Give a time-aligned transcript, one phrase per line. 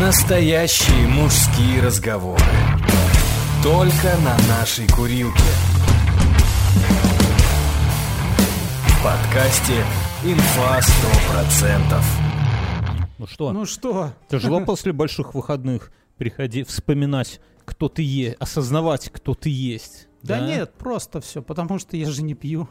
[0.00, 2.42] Настоящие мужские разговоры.
[3.62, 5.38] Только на нашей курилке.
[8.88, 9.84] В подкасте
[10.24, 12.02] «Инфа 100%».
[13.18, 14.12] Ну что, Ну что?
[14.30, 20.08] тяжело после больших выходных приходи вспоминать, кто ты есть, осознавать, кто ты есть.
[20.22, 22.66] Да, нет, просто все, потому что я же не пью.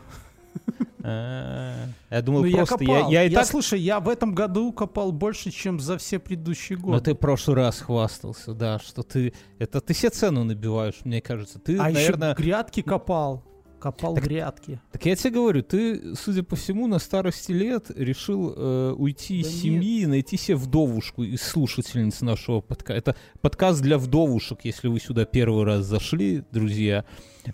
[1.03, 1.73] А,
[2.11, 3.11] Я думал, Ну я просто я, копал.
[3.11, 3.45] я и так...
[3.47, 7.03] слушай, я в этом году копал больше, чем за все предыдущие Но годы.
[7.05, 9.33] ты в прошлый раз хвастался, да, что ты...
[9.57, 11.57] Это ты себе цену набиваешь, мне кажется.
[11.59, 12.31] Ты, а наверное...
[12.33, 13.43] еще грядки копал.
[13.79, 14.79] Копал Так- грядки.
[14.91, 19.47] Так я тебе говорю, ты, судя по всему, на старости лет решил э, уйти из
[19.47, 22.93] Да семьи и найти себе вдовушку из слушательниц нашего подкаста.
[22.93, 27.05] Это подкаст для вдовушек, если вы сюда первый раз зашли, друзья.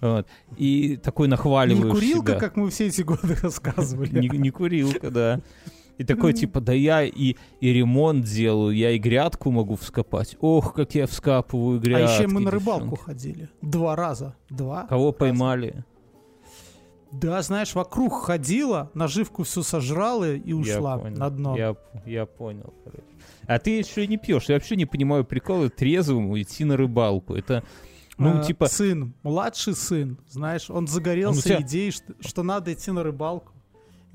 [0.02, 0.27] Вот.
[0.58, 2.40] И такой Не нахваливаешь курилка, себя.
[2.40, 4.20] как мы все эти годы рассказывали.
[4.20, 5.41] Не, не курилка, да.
[5.98, 10.36] И такой, типа, да я и, и ремонт делаю, я и грядку могу вскопать.
[10.41, 12.20] Ох, как я вскапываю А грядки.
[12.21, 13.04] еще мы на рыбалку девчонки.
[13.05, 13.49] ходили.
[13.63, 14.35] Два раза.
[14.49, 14.84] Два.
[14.88, 15.18] Кого раза.
[15.18, 15.84] поймали?
[17.12, 21.18] Да, знаешь, вокруг ходила, наживку всю сожрала и ушла Я понял.
[21.18, 21.57] на дно.
[21.57, 23.04] Я, я понял, короче.
[23.48, 24.49] А ты еще и не пьешь.
[24.49, 27.34] Я вообще не понимаю приколы трезвому идти на рыбалку.
[27.34, 27.63] Это,
[28.18, 32.43] ну, А, типа, Сын, младший сын, знаешь, он загорелся Он у тебя- идеей, что, что
[32.43, 33.54] надо идти на рыбалку.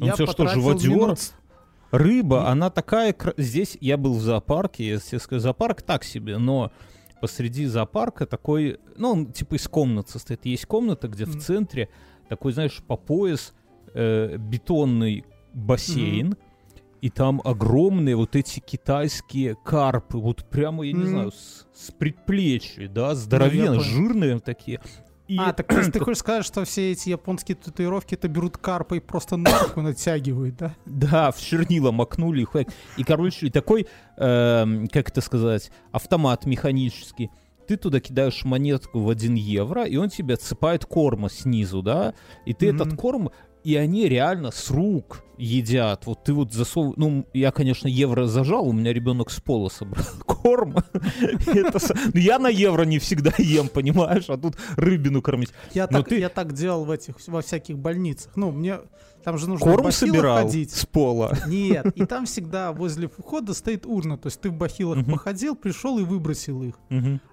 [0.00, 0.90] Он у тебя что, живодер?
[0.90, 1.18] минут
[1.90, 3.14] рыба, она такая...
[3.36, 6.72] Здесь я был в зоопарке, тебе скажу, зоопарк так себе, но
[7.20, 10.44] посреди зоопарка такой, ну, он типа из комнат состоит.
[10.46, 11.40] Есть комната, где в Мгм.
[11.40, 11.88] центре
[12.28, 13.52] такой, знаешь, по пояс
[13.94, 16.34] э, бетонный бассейн,
[17.02, 22.88] и там огромные вот эти китайские карпы, вот прямо, я не знаю, с, с предплечья,
[22.88, 23.80] да, здоровенные, понял.
[23.82, 24.80] жирные такие.
[25.28, 29.00] И А, так ты хочешь сказать, что все эти японские татуировки это берут карпа и
[29.00, 30.74] просто на руку натягивают, да?
[30.86, 32.44] Да, в чернила макнули.
[32.44, 32.68] хуяк.
[32.96, 33.86] И, короче, и такой,
[34.18, 37.30] эм, как это сказать, автомат механический.
[37.66, 42.14] Ты туда кидаешь монетку в 1 евро, и он тебе отсыпает корма снизу, да?
[42.44, 42.76] И ты Мгм.
[42.82, 43.30] этот корм,
[43.64, 46.06] и они реально с рук едят.
[46.06, 46.96] Вот ты вот засовываешь...
[46.98, 50.76] Ну, я, конечно, евро зажал, у меня ребенок с пола собрал корм.
[51.20, 54.28] Ну, Я на евро не всегда ем, понимаешь?
[54.28, 55.50] А тут рыбину кормить.
[55.72, 58.36] Я так, делал в этих, во всяких больницах.
[58.36, 58.78] Ну, мне
[59.24, 60.72] там же нужно Корм собирал ходить.
[60.72, 61.36] с пола.
[61.46, 64.18] Нет, и там всегда возле входа стоит урна.
[64.18, 66.74] То есть ты в бахилах походил, пришел и выбросил их.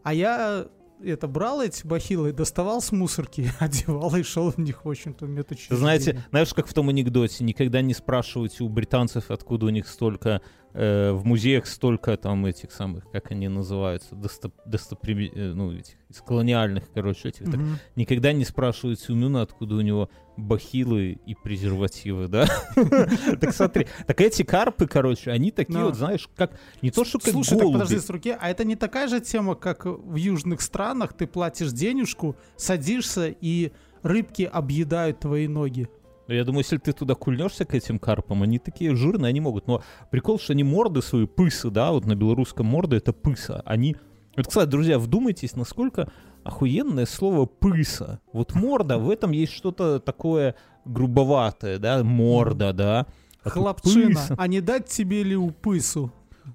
[0.03, 0.67] А я
[1.03, 5.29] это брал эти бахилы, доставал с мусорки, одевал и шел в них, в общем-то, в
[5.29, 5.79] медучреждение.
[5.79, 10.41] Знаете, знаешь, как в том анекдоте, никогда не спрашивайте у британцев, откуда у них столько,
[10.73, 15.95] э, в музеях столько там этих самых, как они называются, досто, достоприми- э, ну, этих,
[16.09, 17.45] из колониальных, короче, этих.
[17.45, 17.79] Так Мгм.
[17.95, 22.47] никогда не спрашивайте у Мюна, откуда у него бахилы и презервативы, да?
[23.41, 27.31] Так смотри, так эти карпы, короче, они такие вот, знаешь, как, не то, что как
[27.33, 31.13] Слушай, так подожди, с руки, а это не такая же тема, как в южных странах,
[31.13, 35.89] ты платишь денежку, садишься и рыбки объедают твои ноги.
[36.29, 39.65] Ну, Я думаю, если ты туда кульнешься к этим карпам, они такие жирные, они могут.
[39.65, 39.81] Но
[40.11, 43.63] прикол, что они морды свои, пысы, да, вот на белорусском морды это пыса.
[43.65, 43.95] Они...
[44.37, 46.07] Вот, кстати, друзья, вдумайтесь, насколько
[46.43, 48.19] охуенное слово пыса.
[48.31, 50.53] Вот морда, в этом есть что-то такое
[50.85, 53.07] грубоватое, да, морда, да.
[53.43, 56.11] А Хлопчина, а не дать тебе ли упысу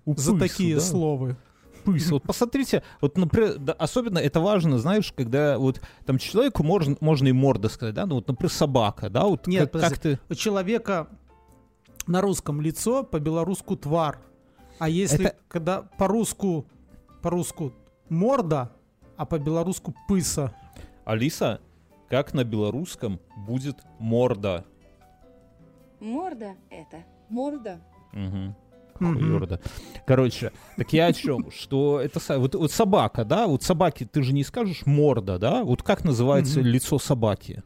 [0.07, 0.81] за Упысу, такие да.
[0.83, 1.37] слова?
[1.85, 2.11] Пыс.
[2.11, 7.29] Вот посмотрите, вот, например, да, особенно это важно, знаешь, когда вот там человеку можно, можно
[7.29, 10.19] и морда сказать, да, ну вот, например, собака, да, вот Нет, как, как ты...
[10.29, 11.09] У человека
[12.07, 14.21] на русском лицо, по-белоруску твар.
[14.79, 16.67] А если Это- когда по-руску,
[17.23, 17.73] по-руску
[18.09, 18.73] морда,
[19.17, 20.55] а по-белоруску пыса.
[21.05, 21.61] Алиса,
[22.09, 24.65] как на белорусском будет морда?
[26.01, 27.05] Морда это.
[27.29, 27.81] Морда.
[28.13, 28.55] Угу.
[28.99, 29.61] Хуёрда.
[30.07, 31.51] Короче, так я о чем?
[31.55, 33.47] Что это вот, вот собака, да?
[33.47, 35.65] Вот собаки ты же не скажешь морда, да?
[35.65, 37.63] Вот как называется лицо собаки?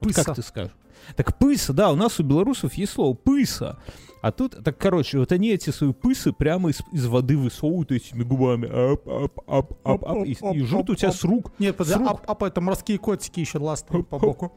[0.00, 0.74] Вот как ты скажешь?
[1.14, 3.78] Так пыса, да, у нас у белорусов есть слово пыса.
[4.22, 8.22] А тут, так, короче, вот они эти свои пысы прямо из, из воды высовывают этими
[8.22, 8.66] губами.
[8.66, 11.52] Ап, ап, ап, ап, ап, и, и жрут у тебя с рук.
[11.58, 12.22] Нет, подожди, С рук.
[12.26, 14.52] а, а это морские котики еще ластают по боку.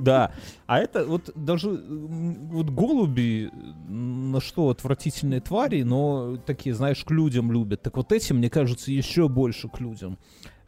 [0.00, 0.32] Да.
[0.66, 3.50] А это вот даже вот голуби,
[3.88, 7.82] на что отвратительные твари, но такие, знаешь, к людям любят.
[7.82, 10.18] Так вот эти, мне кажется, еще больше к людям.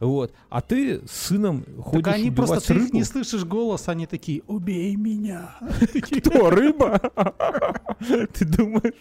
[0.01, 0.33] Вот.
[0.49, 4.41] А ты с сыном ходишь Так они просто, ты их не слышишь голос, они такие,
[4.47, 5.55] убей меня.
[6.17, 6.99] Кто, рыба?
[8.33, 8.95] Ты думаешь?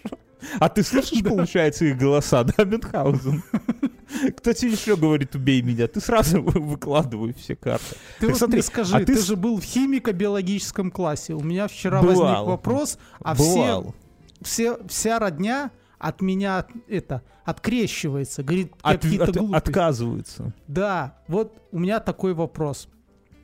[0.58, 3.42] А ты слышишь, получается, их голоса, да, Мюнхгаузен?
[4.36, 5.86] Кто тебе еще говорит, убей меня?
[5.86, 7.96] Ты сразу выкладывай все карты.
[8.18, 11.34] Ты Так вот смотри, скажи, а ты ты, же был в химико-биологическом классе.
[11.34, 12.22] У меня вчера Бывал.
[12.22, 13.94] возник вопрос, а все, Бывал.
[14.42, 15.70] все, вся родня,
[16.00, 19.68] от меня это открещивается, говорит От- какие-то от- глупости.
[19.68, 20.54] отказывается.
[20.66, 22.88] Да, вот у меня такой вопрос.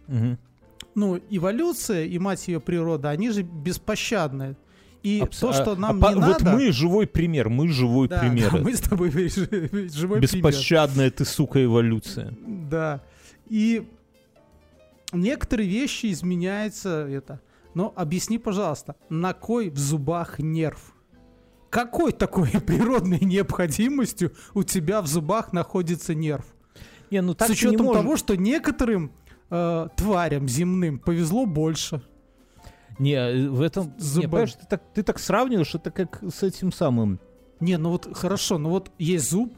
[0.08, 0.38] Мгм.
[0.94, 4.56] Ну, эволюция и мать ее природа, они же беспощадные.
[5.03, 6.53] И Абс- то, что а- нам а не Вот надо...
[6.56, 8.50] мы живой пример, мы живой Да, пример.
[8.50, 10.20] да, мы с тобой жи- живой пример.
[10.20, 12.35] Беспощадная ты, сука, эволюция.
[12.47, 13.03] Да.
[13.49, 13.87] И
[15.12, 17.41] некоторые вещи изменяются это.
[17.75, 20.94] Но объясни, пожалуйста, на кой в зубах нерв?
[21.71, 26.45] Какой такой природной необходимостью у тебя в зубах находится нерв?
[27.11, 29.13] Не, ну С так не учетом можешь- того, что некоторым
[29.51, 32.03] э, тварям земным повезло больше.
[32.99, 33.93] Не, э, в этом...
[33.99, 37.21] С Не, понимаешь, ты так, ты так сравниваешь, это как с этим самым...
[37.61, 39.55] Не, ну вот хорошо, ну вот есть зуб.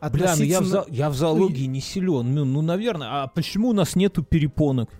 [0.00, 2.34] Бля, ну я в, относительно- я в зоологии не силен.
[2.34, 3.22] Ну, ну, наверное.
[3.22, 4.90] А почему у нас нету перепонок?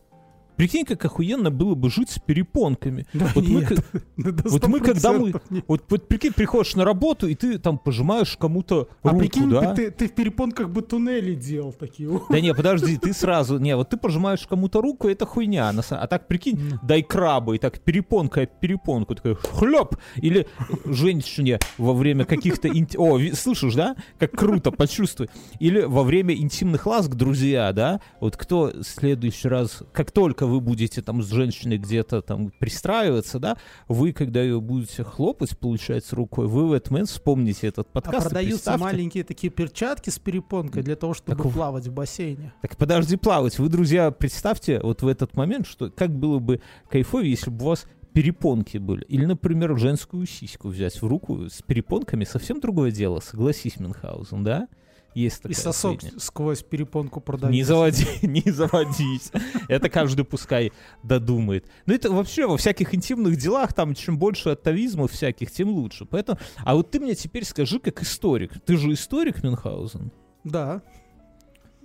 [0.57, 3.07] Прикинь, как охуенно было бы жить с перепонками.
[3.13, 3.85] Да Вот мы, нет,
[4.17, 5.65] до вот мы, когда мы- 100% нет.
[5.67, 9.75] вот, вот прикинь, приходишь на работу, и ты там пожимаешь кому-то А руку, прикинь, да?
[9.75, 12.09] ты, ты в перепонках бы туннели делал такие.
[12.31, 13.59] Да не, подожди, ты сразу...
[13.59, 15.73] Не, вот ты пожимаешь кому-то руку, это хуйня.
[15.91, 19.97] А так, прикинь, дай краба, и так перепонка перепонку, такой хлоп.
[20.17, 20.47] Или
[20.85, 22.69] женщине во время каких-то...
[22.69, 23.97] инти- О, слышишь, да?
[24.19, 25.29] Как круто, почувствуй.
[25.59, 28.01] Или во время интимных ласк, друзья, да?
[28.21, 29.83] Вот кто в следующий раз...
[29.93, 33.57] Как только вы будете там с женщиной где-то там пристраиваться, да?
[33.89, 38.27] Вы, когда ее будете хлопать, получается, рукой, вы в этот момент вспомните этот А подкаст
[38.27, 42.53] и продаются маленькие такие перчатки с перепонкой для того, чтобы Так плавать в бассейне.
[42.63, 43.59] Так подожди плавать.
[43.59, 47.69] Вы, друзья, представьте вот в этот момент, что как было бы кайфовее, если бы у
[47.69, 49.05] вас перепонки были.
[49.05, 52.25] Или, например, женскую сиську взять в руку с перепонками.
[52.25, 54.69] Совсем другое дело, согласись, Мюнхгаузен, да?
[55.15, 56.21] Есть такая И сосок сведения.
[56.21, 57.53] сквозь перепонку продают.
[57.53, 59.31] Не заводи, не заводись.
[59.69, 60.73] Это каждый пускай
[61.03, 61.67] додумает.
[61.87, 66.05] Но это вообще во всяких интимных делах, там чем больше атовизмов всяких, тем лучше.
[66.05, 68.53] Поэтому, а вот ты мне теперь скажи, как историк.
[68.65, 70.11] Ты же историк, Мюнхгаузен?
[70.43, 70.83] Да.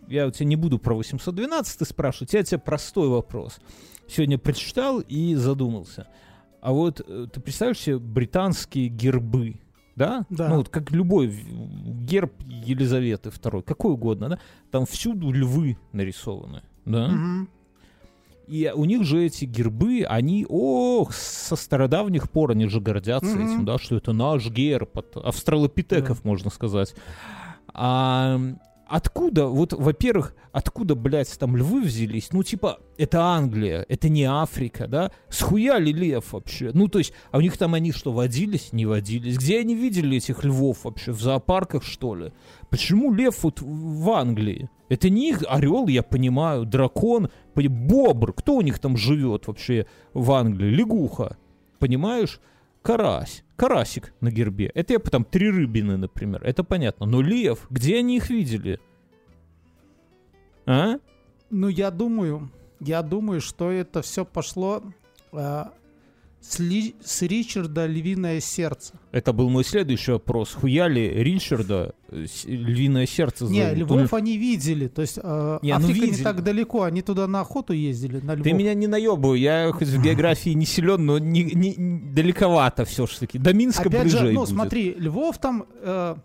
[0.08, 3.60] я у тебя не буду про 812 спрашивать, я тебе простой вопрос.
[4.08, 6.08] Сегодня прочитал и задумался.
[6.62, 9.62] А вот э, ты представляешь себе британские гербы,
[10.00, 10.25] да?
[10.30, 10.48] Да.
[10.48, 14.40] Ну вот как любой герб Елизаветы II, какой угодно, да?
[14.72, 17.10] Там всюду львы нарисованы, да?
[17.10, 17.50] Мгм.
[18.48, 23.46] И у них же эти гербы, они, ох, со стародавних пор они же гордятся Мгм.
[23.46, 26.96] этим, да, что это наш герб, от австралопитеков, можно сказать.
[27.74, 28.40] А
[28.89, 32.30] откуда, вот, во-первых, откуда, блядь, там львы взялись?
[32.31, 35.12] Ну, типа, это Англия, это не Африка, да?
[35.30, 36.71] Схуяли лев вообще?
[36.74, 38.74] Ну, то есть, а у них там они что, водились?
[38.74, 39.38] Не водились.
[39.38, 41.12] Где они видели этих львов вообще?
[41.12, 42.33] В зоопарках, что ли?
[42.69, 44.69] Почему лев вот в Англии?
[44.89, 48.33] Это не их орел, я понимаю, дракон, бобр.
[48.33, 50.69] Кто у них там живет вообще в Англии?
[50.69, 51.38] Лягуха.
[51.77, 52.39] Понимаешь?
[52.81, 53.44] Карась.
[53.56, 54.72] Карасик на гербе.
[54.74, 56.42] Это я потом три рыбины, например.
[56.44, 57.06] Это понятно.
[57.06, 58.80] Но лев, где они их видели?
[60.66, 61.00] А?
[61.50, 62.50] Ну, я думаю,
[62.80, 64.84] я думаю, что это все пошло
[65.34, 65.64] э,
[66.41, 68.94] с, Ли- с Ричарда «Львиное сердце».
[69.12, 70.53] Это был мой следующий вопрос.
[70.53, 73.77] Хуяли Ричарда э, с- львиное сердце Не, зовут?
[73.77, 74.88] львов они видели.
[74.88, 76.24] То есть э, Не, ну Африка не видели.
[76.24, 78.44] так далеко, они туда на охоту ездили, на львов.
[78.45, 82.86] Ты меня не наебывай, я хоть в географии не силен, но не, не- не- далековато
[82.86, 83.38] все-таки.
[83.38, 84.50] До Минска Опять ближе же, ну будет.
[84.50, 86.15] смотри, Львов там э,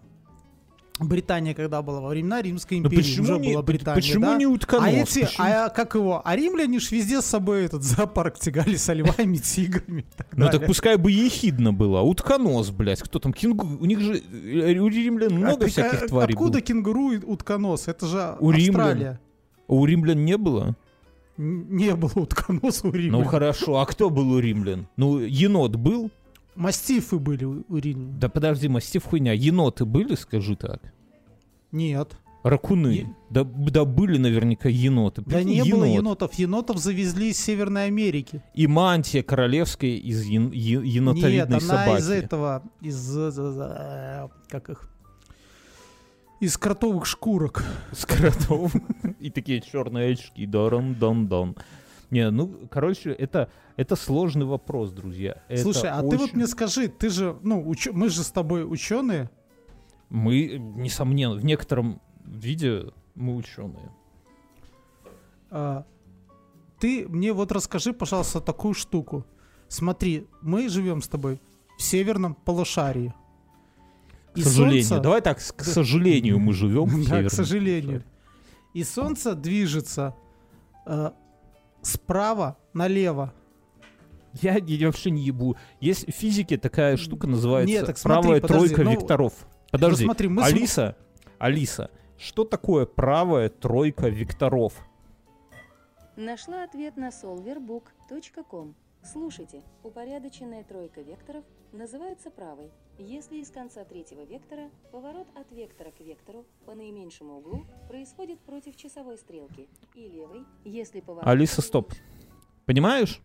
[1.01, 4.37] Британия когда была во времена Римской Ну империи почему, уже не, была Британия, почему да?
[4.37, 4.87] не утконос?
[4.87, 5.47] А эти, Почему?
[5.49, 6.23] а как его?
[6.25, 10.05] А римляне ж везде с собой этот зоопарк тягали со львами, тиграми.
[10.37, 12.01] Ну так пускай бы ехидно было.
[12.01, 13.03] Утконос, блядь.
[13.03, 13.33] Кто там?
[13.33, 13.67] Кенгу...
[13.81, 14.19] У них же...
[14.19, 17.89] э, У римлян А много всяких а тварей Откуда кенгуру и утконос?
[17.89, 18.53] Это же У.
[18.53, 19.21] Австралия.
[19.67, 20.77] А у римлян не было?
[21.37, 23.23] Не было утконоса у римлян.
[23.23, 24.87] Ну хорошо, а кто был у римлян?
[24.97, 26.11] Ну, енот был?
[26.55, 28.19] Мастифы были у, римлян.
[28.19, 29.33] Да подожди, мастиф хуйня.
[29.33, 30.81] Еноты были, скажи так?
[31.73, 32.17] Нет.
[32.45, 32.89] Ракуны.
[32.89, 35.23] Е- Да, да были наверняка еноты.
[35.27, 35.97] Да не было енот.
[35.99, 36.35] енотов.
[36.35, 38.43] Енотов завезли из Северной Америки.
[38.55, 42.01] И мантия королевская из ен- е- Нет, енотовидной она собаки.
[42.01, 44.91] из этого, из, э, э, как их,
[46.41, 47.65] из кротовых шкурок.
[47.93, 48.71] С кротом.
[49.21, 50.45] И такие черные очки.
[50.47, 51.57] Дарам дан дан
[52.11, 55.43] Не, ну, короче, это, это сложный вопрос, друзья.
[55.49, 58.31] Это Слушай, а ты вот очень- мне скажи, ты же, ну, уч- мы же с
[58.31, 59.31] тобой ученые.
[60.11, 63.91] Мы, несомненно, в некотором виде мы ученые.
[65.51, 65.85] а,
[66.81, 69.25] ты мне вот расскажи, пожалуйста, такую штуку.
[69.69, 71.41] Смотри, мы живем с тобой
[71.79, 73.15] в северном полушарии.
[74.35, 74.85] К сожалению.
[74.85, 78.03] солнце- Давай так, к сожалению, мы живем в Да, к северном сожалению.
[78.75, 80.15] И солнце движется
[80.87, 81.13] э,
[81.85, 83.33] справа налево.
[84.35, 85.57] Я, я вообще не ебу.
[85.81, 89.33] Есть в физике такая штука называется Нет, так смотри, правая подожди, тройка ну, векторов.
[89.71, 90.97] Подожди, ну смотри, мы Алиса,
[91.39, 94.75] Алиса, что такое правая тройка векторов?
[96.17, 98.75] Нашла ответ на solverbook.com.
[99.05, 106.01] Слушайте, упорядоченная тройка векторов называется правой, если из конца третьего вектора поворот от вектора к
[106.01, 111.27] вектору по наименьшему углу происходит против часовой стрелки, и левой, если поворот...
[111.29, 111.93] Алиса, стоп.
[112.67, 113.21] Понимаешь?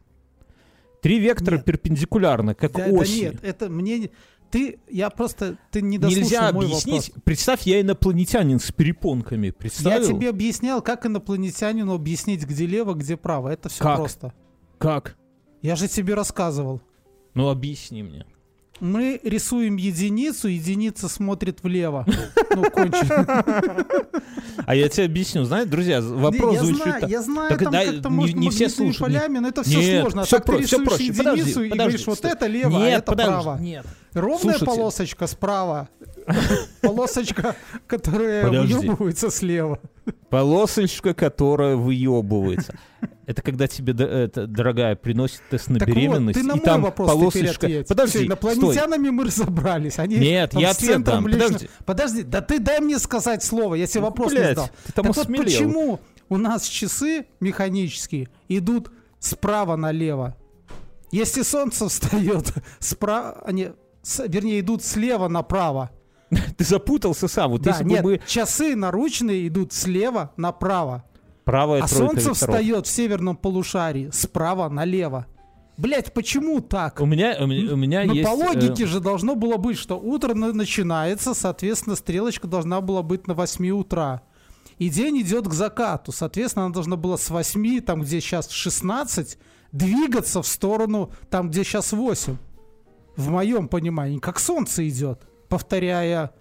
[1.02, 1.66] Три вектора Нет.
[1.66, 3.22] перпендикулярны, как Да, да оси.
[3.22, 4.00] нет, это мне...
[4.00, 4.12] не-
[4.52, 5.58] Ты, я просто...
[5.72, 7.08] Ты не дослушал Нельзя мой объяснить.
[7.10, 7.24] вопрос.
[7.24, 9.48] Представь, я инопланетянин с перепонками.
[9.48, 10.08] Я Представил?
[10.08, 13.48] тебе объяснял, как инопланетянину объяснить, где лево, где право.
[13.50, 13.98] Это все Как?
[13.98, 14.34] просто.
[14.78, 15.16] Как?
[15.62, 16.82] Я же тебе рассказывал.
[17.34, 18.26] Ну объясни мне.
[18.80, 22.06] Мы рисуем единицу, единица смотрит влево.
[22.56, 23.44] Ну, кончено.
[24.66, 25.44] А я тебе объясню.
[25.44, 27.10] Знаете, друзья, вопрос Не, я звучит знаю, так.
[27.10, 29.48] я знаю, Так там да, как-то не- может не все магнитными слушают, не- полями, но
[29.50, 30.22] это все Нет, сложно.
[30.22, 31.04] А всё так ты про- всё рисуешь проще.
[31.04, 33.58] единицу Подожди, и подожди, говоришь, вот это лево, а Нет, это подожди, право.
[33.60, 33.86] Нет.
[34.14, 34.66] Ровная Слушайте.
[34.66, 35.90] полосочка справа,
[36.82, 37.56] полосочка,
[37.88, 38.74] которая Подожди.
[38.74, 39.80] выебывается слева.
[40.30, 42.76] Полосочка, которая выебывается.
[43.26, 46.82] Это когда тебе, это, дорогая, приносит тест на Так вот, беременность, ты на и там
[46.82, 47.68] вопрос полосочка...
[47.88, 48.26] Подожди, стой.
[48.26, 50.00] инопланетянами мы разобрались.
[50.00, 51.70] Они Нет, я центром дам, лично- подожди.
[51.86, 54.70] Подожди, да ты дай мне сказать слово, я тебе вопрос не Блядь, задал.
[54.84, 60.36] ты там так вот почему у нас часы механические идут справа налево?
[61.12, 63.70] Если солнце встает справа, они,
[64.28, 65.92] вернее, идут слева направо.
[66.58, 67.52] Ты запутался сам.
[67.52, 68.22] Вот Да, если нет, бы мы...
[68.28, 71.04] часы наручные идут слева направо.
[71.44, 75.26] Правая А солнце встает в северном полушарии справа налево.
[75.78, 77.00] Блять, почему так?
[77.00, 78.30] У меня, у меня, у меня Ну, есть...
[78.30, 83.02] по э, логике же должно было быть, что утро на- начинается, соответственно, стрелочка должна была
[83.02, 84.22] быть на 8 утра.
[84.78, 86.12] И день идет к закату.
[86.12, 89.38] Соответственно, она должна была с 8, там, где сейчас 16,
[89.72, 92.36] двигаться в сторону, там, где сейчас 8.
[93.16, 96.32] В моем понимании, как солнце идет, повторяя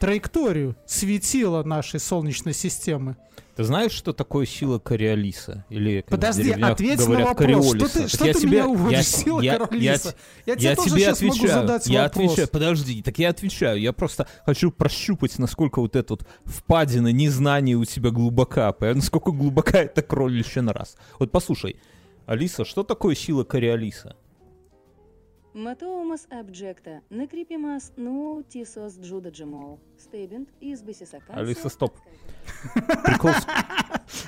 [0.00, 3.16] траекторию светила нашей Солнечной системы.
[3.56, 5.64] Ты знаешь, что такое сила Кориолиса?
[5.68, 7.24] Или, Подожди, ответь на вопрос.
[7.26, 7.92] Что Кориолиса.
[7.92, 8.96] ты, Так что я ты тебе- меня уводишь?
[8.98, 10.14] я- Сила я- Королиса.
[10.46, 12.26] Я, тебе Я тоже тебе сейчас могу задать я вопрос.
[12.26, 17.74] отвечаю, подожди, так я отвечаю, я просто хочу прощупать, насколько вот эта вот впадина незнания
[17.74, 20.96] у тебя глубока, насколько глубока эта кроличья раз.
[21.18, 21.76] Вот послушай,
[22.26, 24.14] Алиса, что такое сила Кориолиса?
[25.54, 31.42] Матоумас обжекта, накрипимас ну тисос джудаджимол, стебент из басисакансия.
[31.42, 31.96] Алиса, стоп.
[33.04, 33.32] Прикол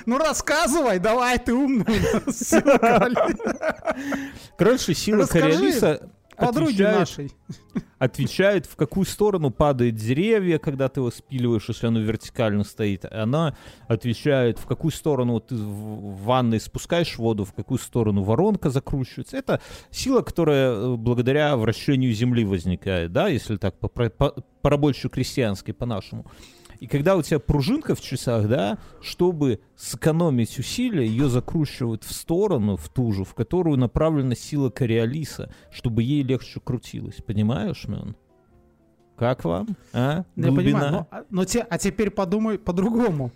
[0.05, 1.85] Ну рассказывай, давай, ты умный.
[4.57, 7.31] Короче, сила Кориолиса Подруги отвечает, нашей.
[7.99, 13.05] отвечает, в какую сторону падает деревья, когда ты его спиливаешь, если оно вертикально стоит.
[13.05, 13.55] Она
[13.87, 19.37] отвечает, в какую сторону ты в ванной спускаешь воду, в какую сторону воронка закручивается.
[19.37, 24.41] Это сила, которая э, благодаря вращению Земли возникает, да, если так по, по, по
[25.73, 26.25] по-нашему.
[26.81, 32.75] И когда у тебя пружинка в часах, да, чтобы сэкономить усилия, ее закручивают в сторону,
[32.75, 37.17] в ту же, в которую направлена сила Кориолиса, чтобы ей легче крутилось.
[37.25, 38.15] Понимаешь, Мэн?
[39.15, 39.77] Как вам?
[39.93, 40.25] А?
[40.35, 40.61] Я Глубина?
[40.79, 43.31] понимаю, но, а- но те- а теперь подумай по-другому.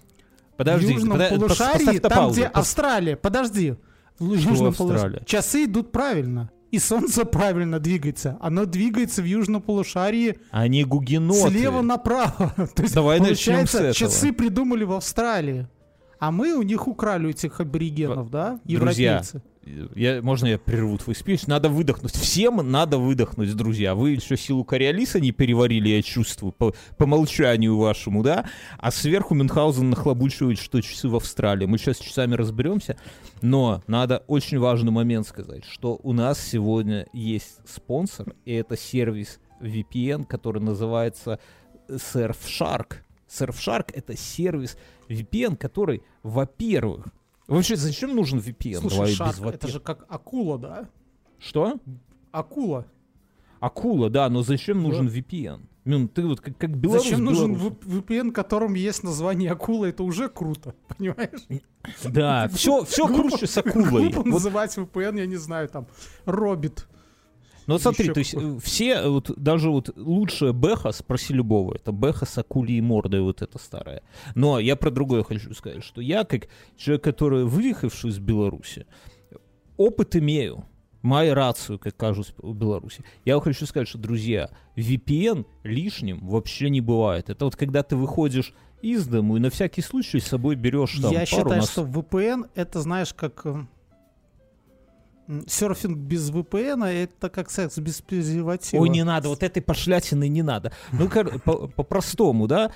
[0.57, 3.75] Подожди, в южном пос- полушарии, там, паузу, где пос- Австралия, подожди.
[4.17, 5.23] В южном полуш- Австралия?
[5.25, 6.49] Часы идут правильно.
[6.75, 8.37] И солнце правильно двигается.
[8.41, 11.49] Оно двигается в южном полушарии Они гугеноты.
[11.49, 12.53] слева направо.
[12.75, 13.93] То есть, Давай начнем с этого.
[13.93, 15.67] часы придумали в Австралии.
[16.19, 18.59] А мы у них украли этих аборигенов, да?
[18.63, 19.41] Друзья, Европейцы.
[19.95, 21.47] Я, можно я прерву твой спич?
[21.47, 22.13] Надо выдохнуть.
[22.13, 23.95] Всем надо выдохнуть, друзья.
[23.95, 28.45] Вы еще силу Кориолиса не переварили, я чувствую, по, по молчанию вашему, да?
[28.77, 31.65] А сверху Мюнхгаузен нахлобучивает, что часы в Австралии.
[31.65, 32.95] Мы сейчас с часами разберемся.
[33.41, 39.39] Но надо очень важный момент сказать, что у нас сегодня есть спонсор, и это сервис
[39.61, 41.39] VPN, который называется
[41.89, 42.97] Surfshark.
[43.27, 44.77] Surfshark— это сервис
[45.09, 47.07] VPN, который, во-первых,
[47.47, 48.79] Вообще, зачем нужен VPN?
[48.79, 50.89] Слушай, Давай без шарк, это же как акула, да?
[51.39, 51.79] Что?
[52.31, 52.87] Акула.
[53.59, 55.61] Акула, да, но зачем нужен VPN?
[55.85, 59.85] Мюн, ты вот как, как белорус Зачем нужен VPN, котором есть название акула?
[59.85, 61.45] Это уже круто, понимаешь?
[62.03, 64.09] Да, все, все круче с акулой.
[64.09, 65.85] Глупо называть VPN, я не знаю, там,
[66.25, 66.87] Робит.
[67.67, 71.75] Ну смотри, еще то есть э, все, э, вот, даже вот лучшая Бэха, спроси любого,
[71.75, 74.03] это Бэха с акулей мордой вот эта старая.
[74.35, 78.85] Но я про другое хочу сказать, что я, как человек, который выехавший из Беларуси,
[79.77, 80.65] опыт имею,
[81.01, 83.03] мою рацию, как кажется, в Беларуси.
[83.23, 87.29] Я хочу сказать, что, друзья, VPN лишним вообще не бывает.
[87.29, 91.11] Это вот когда ты выходишь из дому и на всякий случай с собой берешь там
[91.11, 93.45] я пару считаю, нас- что VPN это, знаешь, как...
[95.47, 98.81] серфинг без VPN это как секс без презерватива.
[98.81, 100.71] Ой, не надо, вот этой пошлятины не надо.
[100.91, 101.09] Ну,
[101.75, 102.71] по-простому, да,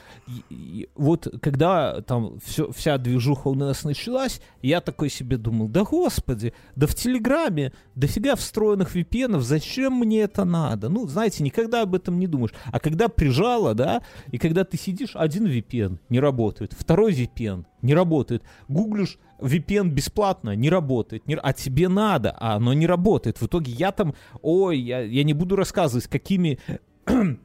[0.95, 6.53] вот когда там всё- вся движуха у нас началась, я такой себе думал, да господи,
[6.75, 10.89] да в Телеграме дофига встроенных VPN, зачем мне это надо?
[10.89, 12.53] Ну, знаете, никогда об этом не думаешь.
[12.71, 14.01] А когда прижало, да,
[14.31, 20.55] и когда ты сидишь, один VPN не работает, второй VPN не работает, гуглишь VPN бесплатно,
[20.55, 23.39] не работает, не а тебе надо, а оно не работает.
[23.41, 26.59] В итоге я там, ой, я, я не буду рассказывать, какими,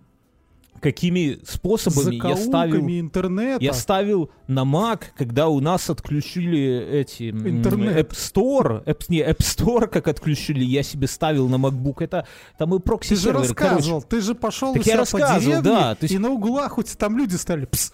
[0.80, 3.64] какими способами я ставил, интернета.
[3.64, 6.60] я ставил на Mac, когда у нас отключили
[7.00, 7.96] эти Интернет.
[7.96, 12.02] App Store, App, не, App Store как отключили, я себе ставил на MacBook.
[12.04, 12.26] Это
[12.58, 15.62] там и прокси Ты же рассказывал, ты же пошел Так я себя по рассказывал, деревне,
[15.62, 17.92] да, есть- и на углах хоть там люди стали, пс,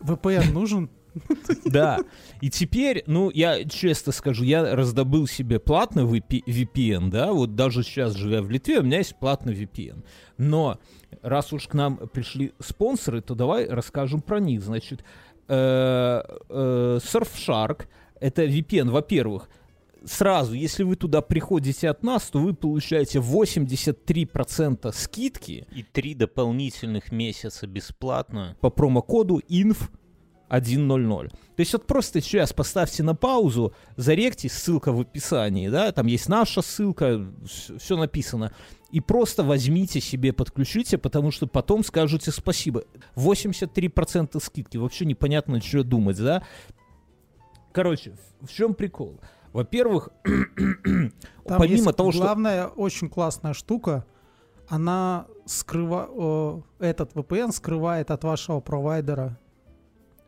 [0.00, 0.90] VPN нужен?
[1.64, 2.00] Да.
[2.40, 7.82] И теперь, ну, я честно скажу, я раздобыл себе платный VP VPN, да, вот даже
[7.82, 10.04] сейчас, живя в Литве, у меня есть платный VPN.
[10.38, 10.78] Но
[11.22, 14.62] раз уж к нам пришли спонсоры, то давай расскажем про них.
[14.62, 15.02] Значит,
[15.48, 17.86] э, э, Surfshark—
[18.20, 19.48] это VPN, во-первых,
[20.04, 27.12] сразу, если вы туда приходите от нас, то вы получаете 83% скидки и 3 дополнительных
[27.12, 29.88] месяца бесплатно по промокоду INF
[30.48, 31.28] 1.0.0.
[31.30, 36.28] То есть вот просто сейчас поставьте на паузу, зарегьте, ссылка в описании, да, там есть
[36.28, 37.26] наша ссылка,
[37.78, 38.52] все написано.
[38.90, 42.84] И просто возьмите себе, подключите, потому что потом скажете спасибо.
[43.16, 46.42] 83% скидки, вообще непонятно, что думать, да.
[47.72, 49.20] Короче, в чем прикол?
[49.52, 50.10] Во-первых,
[51.44, 52.22] помимо того, что...
[52.22, 54.04] главная очень классная штука,
[54.68, 56.62] она скрыва...
[56.78, 59.38] э, этот VPN скрывает от вашего провайдера.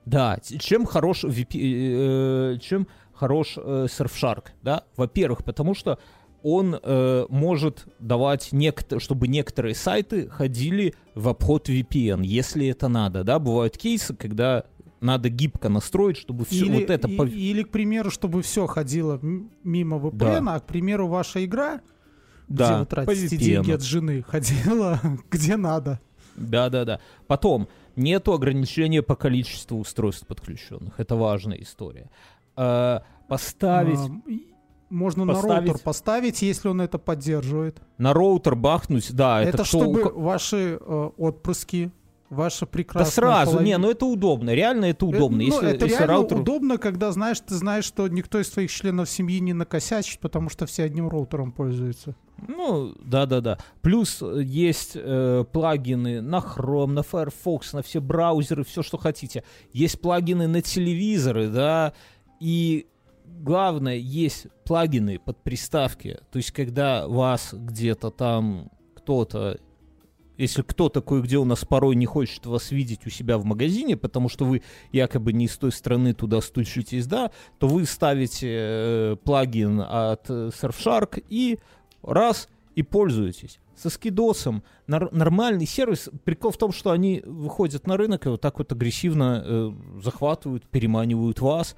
[0.09, 4.85] Да, чем хорош VP, э, чем хорош э, Surfshark, да?
[4.97, 5.99] Во-первых, потому что
[6.43, 13.25] он э, может давать, некто, чтобы некоторые сайты ходили в обход VPN, если это надо,
[13.25, 13.39] да?
[13.39, 14.65] Бывают кейсы, когда
[15.01, 17.09] надо гибко настроить, чтобы все или, вот это...
[17.09, 19.21] и- по- или, к примеру, чтобы все ходило
[19.63, 21.81] мимо VPN, а, к примеру, ваша игра,
[22.49, 26.01] где Да, вы по тратите деньги от жены, ходила где надо.
[26.37, 27.01] Да-да-да.
[27.27, 30.99] Потом, нету ограничения по количеству устройств подключенных.
[31.01, 32.11] Это важная история.
[32.57, 34.47] Э, поставить и
[34.91, 37.81] Можно поставить- на роутер поставить, если он это поддерживает.
[37.99, 41.91] на роутер бахнуть, да, это, это у чтобы ко- ваши э, отпрыски,
[42.31, 45.39] ваша Да прекрасная сразу, половина- не, ну это удобно, реально это Э, удобно.
[45.39, 46.41] ну, если, это если реально раутер...
[46.41, 50.65] удобно, когда знаешь, ты знаешь, что никто из твоих членов семьи не накосячит, потому что
[50.67, 52.17] все одним роутером пользуются.
[52.47, 53.59] Ну, да-да-да.
[53.83, 59.43] Плюс э, есть э, плагины на Chrome, на Firefox, на все браузеры, все, что хотите.
[59.73, 61.93] Есть плагины на телевизоры, да,
[62.39, 62.87] и
[63.25, 66.21] главное, есть плагины под приставки.
[66.31, 69.59] То есть, когда вас где-то там кто-то
[70.39, 74.29] если кто-то кое-где у нас порой не хочет вас видеть у себя в магазине, потому
[74.29, 79.81] что вы якобы не из той страны туда стучитесь, да, то вы ставите э, плагин
[79.81, 81.59] от э, Surfshark и
[82.03, 83.59] раз и пользуетесь.
[83.77, 86.11] Со скидосом нар- нормальный сервис.
[86.25, 90.65] Прикол в том, что они выходят на рынок и вот так вот агрессивно э, захватывают,
[90.69, 91.77] переманивают вас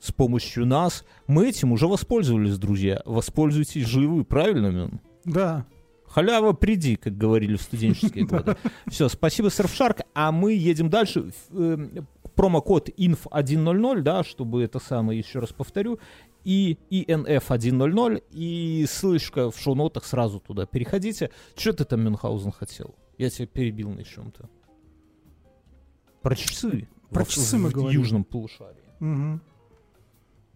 [0.00, 1.04] с помощью нас.
[1.26, 3.00] Мы этим уже воспользовались, друзья.
[3.04, 5.00] Воспользуйтесь живы, правильно, Мин?
[5.24, 5.66] Да.
[6.06, 8.56] Халява, приди, как говорили в студенческие годы.
[8.88, 10.02] Все, спасибо, Surfshark.
[10.14, 11.30] А мы едем дальше.
[11.50, 11.88] Э,
[12.34, 15.98] Промокод INF100, да, чтобы это самое, еще раз повторю,
[16.46, 20.64] и INF100, и ссылочка в шоу-нотах сразу туда.
[20.66, 21.30] Переходите.
[21.56, 22.94] Что ты там, Мюнхгаузен, хотел?
[23.18, 24.48] Я тебя перебил на чем-то.
[26.22, 26.88] Про часы.
[27.10, 28.00] Про В- часы в мы говорим.
[28.00, 28.82] южном полушарии.
[29.00, 29.40] Мгм.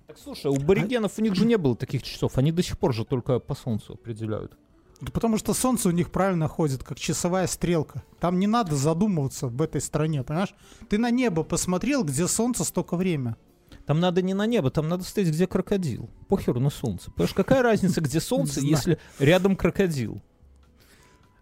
[0.06, 2.38] Так слушай, у аборигенов у них же не было таких часов.
[2.38, 4.56] Они до сих пор же только по солнцу определяют.
[5.00, 8.02] Да потому что солнце у них правильно ходит, как часовая стрелка.
[8.18, 10.54] Там не надо задумываться в этой стране, понимаешь?
[10.88, 13.36] Ты на небо посмотрел, где солнце столько время.
[13.90, 16.08] Там надо не на небо, там надо стоять, где крокодил.
[16.28, 17.10] Похеру на солнце.
[17.10, 20.22] Понимаешь, какая разница, где солнце, если рядом крокодил?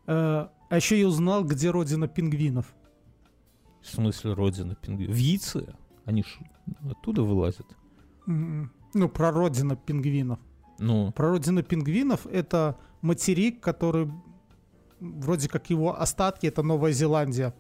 [0.07, 2.75] Э, а еще я узнал, где родина пингвинов.
[3.83, 5.15] В смысле, родина пингвинов?
[5.15, 5.75] В яйце.
[6.07, 6.39] Они ж
[6.91, 7.67] оттуда вылазят.
[8.27, 10.39] М, Ну, про родина пингвинов.
[10.79, 14.11] Ну, Про родину пингвинов это материк, который
[15.01, 17.53] вроде как его остатки это Новая Зеландия.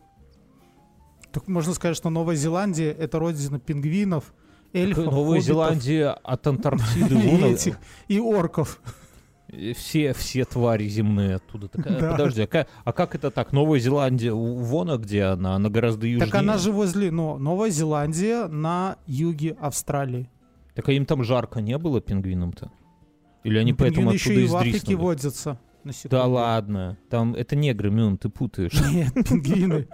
[1.30, 4.32] Так можно сказать, что Новая Зеландия это родина пингвинов,
[4.72, 7.78] эльфов, Новая Зеландия от Антарктиды и, этих,
[8.08, 8.80] и орков.
[9.74, 11.68] все, все твари земные оттуда.
[11.68, 12.10] Такая, Да.
[12.12, 13.52] Подожди, а как, а как это так?
[13.52, 15.54] Новая Зеландия, вон а где она?
[15.54, 16.26] Она гораздо южнее.
[16.26, 20.28] Так она же возле, ну, Новая Зеландия на юге Австралии.
[20.74, 22.70] Так а им там жарко не было, пингвинам-то?
[23.44, 25.58] Или они Ну, поэтому оттуда еще и в Африке водятся.
[26.04, 28.78] Да ладно, там это негры, Мюн, ты путаешь.
[28.92, 29.88] Нет, пингвины.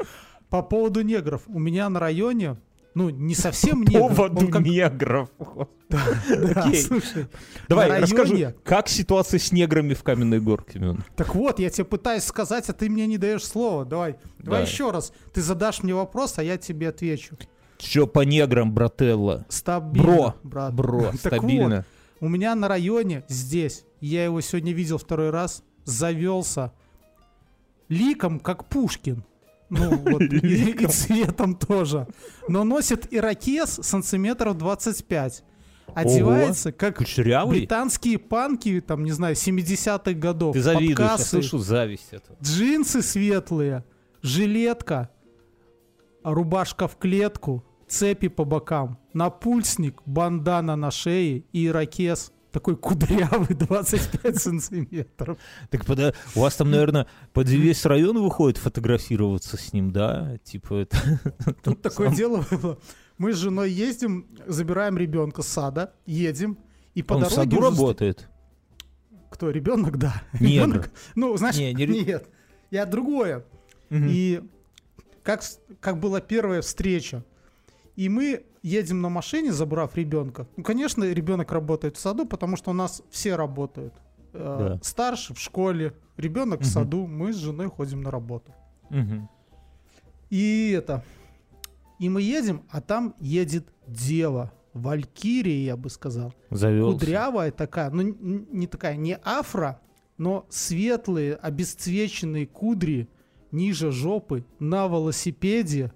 [0.48, 1.42] По поводу негров.
[1.46, 2.56] У меня на районе,
[2.94, 4.16] ну, не совсем негров.
[4.16, 5.28] поводу как- негров.
[5.90, 6.00] Да,
[6.64, 6.80] Окей.
[6.82, 7.26] слушай.
[7.68, 11.04] Давай, на расскажи, районе- как ситуация с неграми в Каменной Горке, Мюн?
[11.16, 13.84] Так вот, я тебе пытаюсь сказать, а ты мне не даешь слова.
[13.84, 15.12] Давай, давай еще раз.
[15.32, 17.36] Ты задашь мне вопрос, а я тебе отвечу.
[17.78, 19.44] Чё по неграм, брателла?
[19.48, 20.74] Стабильно, Бро, брат.
[20.74, 21.84] Бро, стабильно.
[22.20, 26.72] У меня на районе здесь, я его сегодня видел второй раз, завелся
[27.88, 29.24] ликом, как Пушкин.
[29.70, 32.06] Ну, вот, и, и цветом тоже.
[32.48, 35.44] Но носит ирокез сантиметров 25.
[35.94, 37.60] Одевается, как Кучерявый?
[37.60, 40.54] британские панки, там, не знаю, 70-х годов.
[40.54, 42.36] Ты завидуешь, я подкасы, слышу зависть этого.
[42.42, 43.84] Джинсы светлые,
[44.22, 45.10] жилетка,
[46.24, 52.32] рубашка в клетку, цепи по бокам, напульсник, бандана на шее и ирокез.
[52.54, 55.38] Такой кудрявый 25 сантиметров.
[55.70, 55.82] Так
[56.36, 60.38] у вас там, наверное, под весь район выходит фотографироваться с ним, да?
[60.44, 60.96] Типа это...
[61.64, 62.78] Тут такое дело было.
[63.18, 66.56] Мы с женой ездим, забираем ребенка с сада, едем,
[66.94, 67.34] и по Он в дороге...
[67.34, 68.28] саду уже работает?
[69.30, 70.22] Кто, ребенок, да.
[70.34, 70.44] Негр.
[70.44, 72.28] Ребенок, ну, знаешь, Не, не ре- нет.
[72.70, 73.44] Я другое.
[73.90, 74.44] И
[75.24, 75.42] как,
[75.80, 77.24] как была первая встреча.
[77.96, 80.46] И мы едем на машине, забрав ребенка.
[80.56, 83.94] Ну, конечно, ребенок работает в саду, потому что у нас все работают.
[84.32, 84.78] Э, Да.
[84.82, 86.70] Старший в школе, ребенок в Мгм.
[86.70, 88.52] саду, мы с женой ходим на работу.
[88.90, 89.28] Мгм.
[90.30, 91.04] И это.
[92.00, 94.52] И мы едем, а там едет дева.
[94.72, 96.34] Валькирия, я бы сказал.
[96.50, 96.98] Завелся.
[96.98, 99.80] Кудрявая такая, ну не такая, не афро,
[100.18, 103.08] но светлые, обесцвеченные кудри
[103.52, 105.92] ниже жопы на велосипеде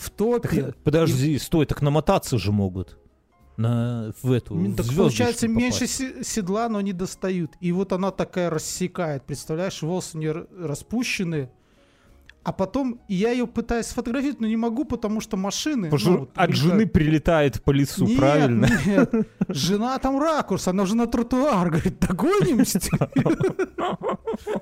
[0.00, 0.62] в топе.
[0.62, 2.96] Так, подожди, стой, так намотаться же могут.
[3.56, 7.52] На, в эту, в Так звездочку получается меньше се- седла, но не достают.
[7.60, 11.50] И вот она такая рассекает, представляешь, волосы у нее р- распущенные.
[12.42, 15.96] А потом я ее пытаюсь сфотографировать, но не могу, потому что машины...
[15.98, 18.66] Что ну, вот, от жены прилетает по лицу, Нет, правильно?
[18.86, 19.12] Нет,
[19.48, 22.80] жена там ракурс, она уже на тротуар, говорит, догонимся.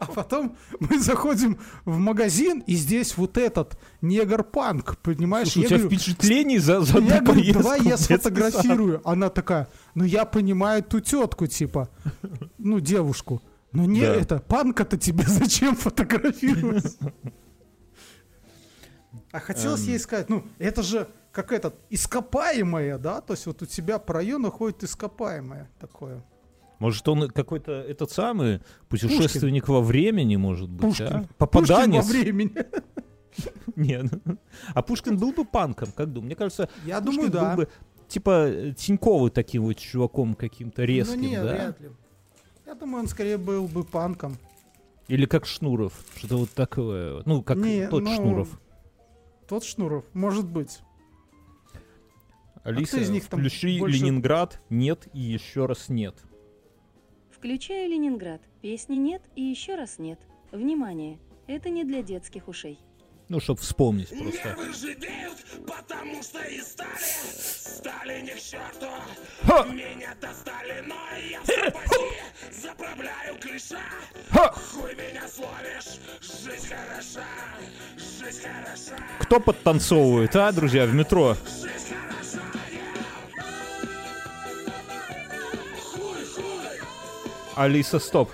[0.00, 5.52] А потом мы заходим в магазин, и здесь вот этот негр-панк, понимаешь?
[5.52, 9.08] Слушай, у Я тебя говорю, впечатлений за, за я говорю, давай я сфотографирую.
[9.08, 11.88] Она такая, ну я понимаю ту тетку, типа,
[12.58, 13.40] ну девушку.
[13.70, 16.98] Ну не это, панка-то тебе зачем фотографировать?
[19.32, 19.88] А хотелось Эм.
[19.88, 23.20] ей сказать, ну это же как этот, ископаемое, да?
[23.20, 26.24] То есть вот у тебя по району ходит ископаемое такое.
[26.78, 31.06] Может, он какой-то этот самый путешественник во времени, может быть, Пушкин.
[31.06, 31.10] а?
[31.10, 32.04] Пушкин Попаданец?
[32.04, 32.52] во времени.
[33.76, 34.06] Нет.
[34.74, 36.26] А Пушкин был бы панком, как думаю?
[36.26, 37.50] Мне кажется, Я Пушкин думаю, да.
[37.50, 37.68] был бы
[38.08, 41.52] типа Тиньковый таким вот чуваком каким-то резким, ну нет, да?
[41.52, 41.90] вряд ли.
[42.66, 44.36] Я думаю, он скорее был бы панком.
[45.08, 47.22] Или как Шнуров, что-то вот такое.
[47.24, 48.60] Ну, как Не, тот ну, Шнуров.
[49.48, 50.80] Тот Шнуров, может быть.
[52.64, 56.14] Алиса, из них там включи больше- Ленинград, нет и еще раз нет.
[57.30, 58.42] Включаю Ленинград.
[58.60, 60.20] Песни нет и еще раз нет.
[60.52, 61.18] Внимание!
[61.46, 62.78] Это не для детских ушей.
[63.28, 64.56] Ну, чтобы вспомнить просто.
[64.72, 65.36] Живеют,
[65.66, 68.86] потому что и стали, стали не к черту.
[69.42, 69.64] Ха!
[69.64, 70.94] Меня достали, но
[71.30, 73.80] я в сапоги заправляю клиша.
[74.30, 74.50] Ха!
[74.52, 77.26] Хуй меня словишь, жизнь хороша,
[77.96, 79.02] жизнь хороша.
[79.20, 81.36] Кто подтанцовывает, а, друзья, в метро?
[87.56, 88.30] Алиса, стоп.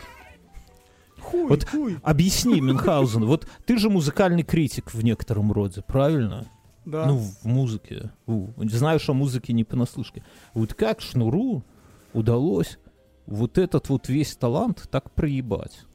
[1.34, 1.98] Хуй, Вот хуй.
[2.02, 6.46] объясни, Мюнхгаузен, вот ты же музыкальный критик в некотором роде, правильно?
[6.84, 7.06] Да.
[7.06, 8.10] Ну, в музыке.
[8.58, 10.22] Знаешь о музыке не понаслышке.
[10.52, 11.64] Вот как Шнуру
[12.12, 12.78] удалось
[13.26, 15.86] вот этот вот весь талант так проебать?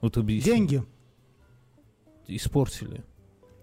[0.00, 0.50] Вот объясни.
[0.52, 0.82] Деньги.
[2.26, 3.04] Испортили.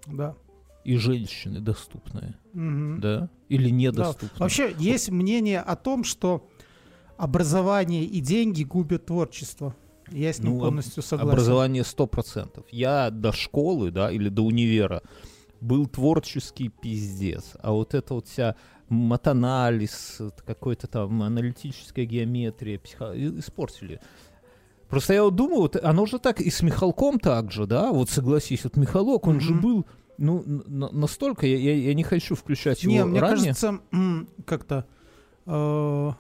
[0.08, 0.36] Да.
[0.84, 3.00] И женщины доступные, Мгм.
[3.02, 3.30] да?
[3.50, 3.76] Или Да.
[3.76, 4.40] недоступные?
[4.40, 6.48] Вообще есть мнение о том, что
[7.18, 9.76] образование и деньги губят творчество.
[10.12, 11.30] Я с ним Ну, полностью согласен.
[11.32, 12.66] Образование 100%.
[12.72, 15.02] Я до школы, да, или до универа
[15.62, 17.54] был творческий пиздец.
[17.62, 18.56] А вот это вот вся
[18.90, 23.14] матанализ, какой-то там аналитическая геометрия, психо...
[23.40, 24.00] испортили.
[24.90, 28.10] Просто я вот думаю, вот оно же так и с Михалком так же, да, вот
[28.10, 29.62] согласись, вот Михалок, он же Мгм.
[29.62, 29.86] был,
[30.18, 33.38] ну, н- н- настолько, я, я, я не хочу включать его Не, мне ранее.
[33.54, 33.80] кажется,
[34.46, 34.86] как-то
[35.46, 36.12] э,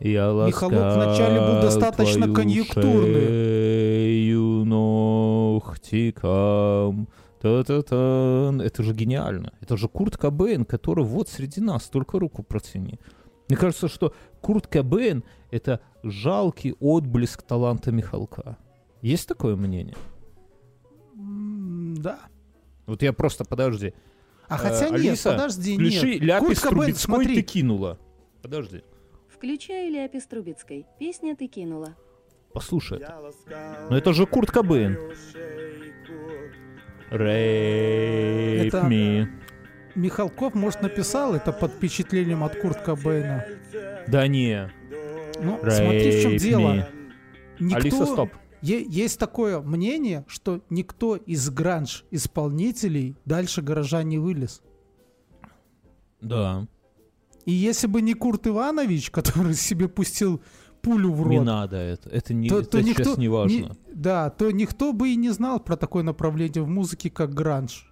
[0.00, 3.26] Я Михалок вначале был достаточно конъюнктурный.
[3.26, 4.64] шею
[5.58, 7.08] ногтиком.
[7.40, 9.52] Это же гениально.
[9.60, 12.98] Это же Курт Кобейн, который вот среди нас, только руку протяни.
[13.48, 18.56] Мне кажется, что Курт Кобейн— это жалкий отблеск таланта Михалка.
[19.02, 19.96] Есть такое мнение?
[21.14, 22.18] Да.
[22.86, 23.94] Вот я просто, подожди.
[24.48, 26.22] А хотя Э, нет, Алиса, подожди, Включи нет.
[26.22, 27.98] ляпис Курт Кобейн, Трубецкой смотри, ты кинула.
[28.42, 28.82] Подожди.
[29.38, 30.84] Включаю Ляпис Трубецкой.
[30.98, 31.94] Песня ты кинула.
[32.52, 33.22] Послушай это.
[33.88, 34.98] Но это же Курт Кобейн.
[37.12, 39.28] Rape Это- me.
[39.94, 43.44] Михалков, может, написал это под впечатлением от Курт Кобейна.
[44.08, 44.72] Да не.
[45.40, 46.88] Ну, смотри, в чем дело.
[47.60, 48.30] Никто- Алиса, стоп.
[48.60, 54.62] Е- есть такое мнение, что никто из гранж исполнителей дальше гаража не вылез.
[56.20, 56.66] Да.
[57.48, 60.42] И если бы не Курт Иванович, который себе пустил
[60.82, 62.10] пулю в рот, Не надо это.
[62.10, 63.54] Это, не, то, это то сейчас никто, не важно.
[63.56, 67.90] не- да, то никто бы и не знал про такое направление в музыке, как гранж.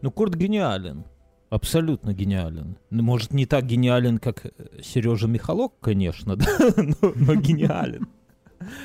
[0.00, 1.04] Ну, Курт гениален.
[1.50, 2.78] Абсолютно гениален.
[2.88, 4.46] Ну, Может, не так гениален, как
[4.82, 6.46] Сережа Михалок, конечно, да?
[7.02, 8.08] но, но гениален.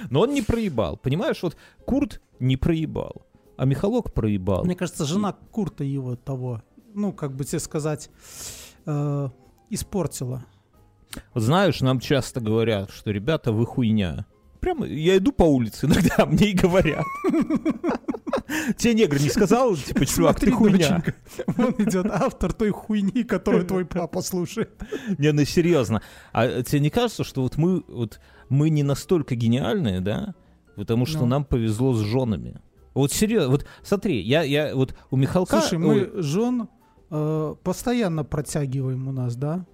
[0.10, 0.98] Но он не проебал.
[0.98, 1.56] Понимаешь, вот
[1.86, 4.66] Курт не проебал, а Михалок проебал.
[4.66, 6.62] Мне кажется, жена Курта его того,
[6.94, 8.10] ну, как бы тебе сказать,
[8.86, 9.30] э,
[9.70, 10.46] испортила.
[11.34, 14.26] Вот знаешь, нам часто говорят, что ребята, вы хуйня.
[14.60, 17.06] Прямо я иду по улице, иногда мне и говорят.
[18.78, 21.04] Тебе негр не сказал, типа, чувак, ты хуйня.
[21.48, 24.72] Вон идет автор той хуйни, которую твой папа слушает.
[25.18, 26.02] Не, ну серьезно.
[26.34, 30.36] А тебе не кажется, что вот мы, вот мы не настолько гениальные, да?
[30.76, 31.26] Потому что Ну.
[31.28, 32.60] нам повезло с женами.
[32.94, 35.60] Вот серьезно, вот смотри, я, я вот у Михалка...
[35.60, 36.70] Слушай, мы жен
[37.10, 39.66] э, постоянно протягиваем у нас, да?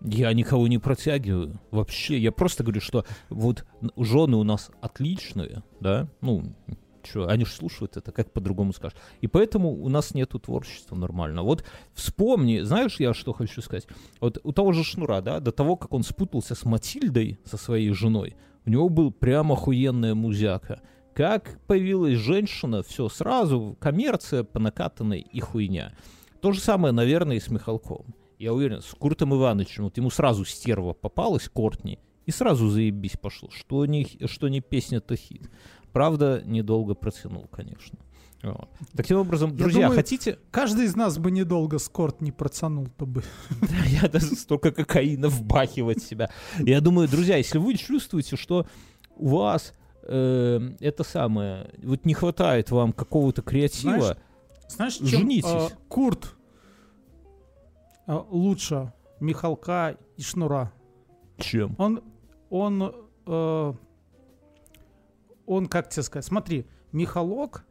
[0.00, 1.60] Я никого не протягиваю.
[1.70, 3.64] Вообще, я просто говорю, что вот
[3.96, 6.08] жены у нас отличные, да?
[6.20, 6.52] Ну,
[7.04, 8.98] что, они же слушают это, как по-другому скажешь.
[9.20, 11.42] И поэтому у нас нету творчества нормально.
[11.42, 11.64] Вот
[11.94, 13.86] вспомни, знаешь, я что хочу сказать?
[14.20, 17.90] Вот у того же Шнура, да, до того, как он спутался с Матильдой, со своей
[17.92, 20.80] женой, у него был прям охуенная музяка.
[21.14, 25.92] Как появилась женщина, все, сразу коммерция по накатанной и хуйня.
[26.42, 28.16] То же самое, наверное, и с Михалковым.
[28.36, 33.48] Я уверен, с Куртом Ивановичем, вот ему сразу стерва попалась, Кортни, и сразу заебись пошло.
[33.52, 35.48] Что не, что не песня, то хит.
[35.92, 37.96] Правда, недолго протянул, конечно.
[38.42, 38.68] Вот.
[38.96, 40.40] Таким образом, друзья, думаю, хотите...
[40.50, 43.22] Каждый из нас бы недолго скорт не процанул-то бы.
[43.86, 46.28] Я даже столько кокаина вбахивать себя.
[46.58, 48.66] Я думаю, друзья, если вы чувствуете, что
[49.14, 54.16] у вас э, это самое, вот не хватает вам какого-то креатива, Знаешь,
[54.76, 55.44] Знаешь, чем Женитесь.
[55.48, 56.34] э, Курт
[58.06, 60.72] э, лучше Михалка и Шнура?
[61.38, 61.74] чем?
[61.78, 62.02] Он,
[62.50, 62.94] он,
[63.26, 63.72] э,
[65.46, 67.64] он, как тебе сказать, смотри, Михалок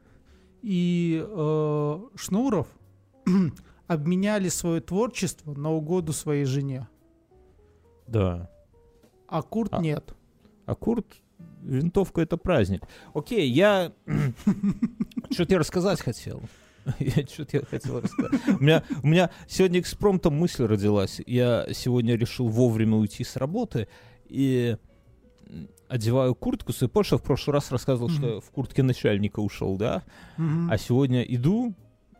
[0.62, 2.68] и э, Шнуров
[3.88, 6.88] обменяли свое творчество на угоду своей жене,
[8.08, 8.50] Да.
[9.28, 10.16] а Курт А- нет.
[10.66, 11.08] А Курт,
[11.62, 12.84] винтовка это праздник.
[13.14, 13.92] Окей, я
[15.32, 16.42] что-то я рассказать хотел.
[17.00, 18.40] Я что-то я хотел рассказать.
[18.48, 21.22] У меня, у меня сегодня экспромтом мысль родилась.
[21.26, 23.88] Я сегодня решил вовремя уйти с работы
[24.28, 24.78] и
[25.88, 26.74] одеваю куртку.
[26.92, 28.34] Помнишь, я в прошлый раз рассказывал, что Мгм.
[28.36, 30.04] я в куртке начальника ушел, да?
[30.38, 30.72] Мгм.
[30.72, 31.76] А сегодня иду,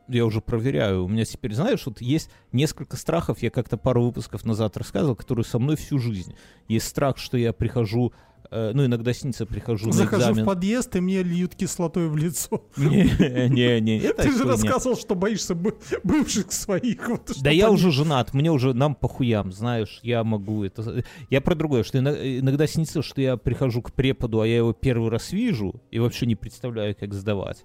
[0.08, 1.06] я уже проверяю.
[1.06, 5.46] У меня теперь, знаешь, вот есть несколько страхов, я как-то пару выпусков назад рассказывал, которые
[5.46, 6.36] со мной всю жизнь.
[6.68, 8.12] Есть страх, что я прихожу,
[8.52, 10.44] ну, иногда снится, прихожу на Захожу экзамен.
[10.44, 12.66] в подъезд, и мне льют кислотой в лицо.
[12.76, 17.00] Не, не, не, это Ты же рассказывал, что боишься бы- бывших своих.
[17.42, 21.04] Да я уже женат, мне уже нам похуям, знаешь, я могу это...
[21.30, 24.74] Я про другое, что ино- иногда снится, что я прихожу к преподу, а я его
[24.74, 27.64] первый раз вижу и вообще не представляю, как сдавать.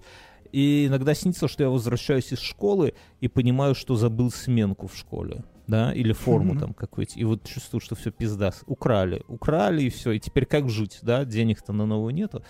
[0.53, 5.43] И иногда снится, что я возвращаюсь из школы и понимаю, что забыл сменку в школе,
[5.67, 10.11] да, или форму там какую-то, и вот чувствую, что все пизда, украли, украли и все,
[10.13, 12.43] и теперь как жить, да, денег-то на новую нету.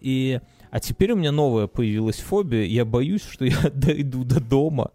[0.00, 4.90] И, а теперь у меня новая появилась фобия, я боюсь, что я дойду до дома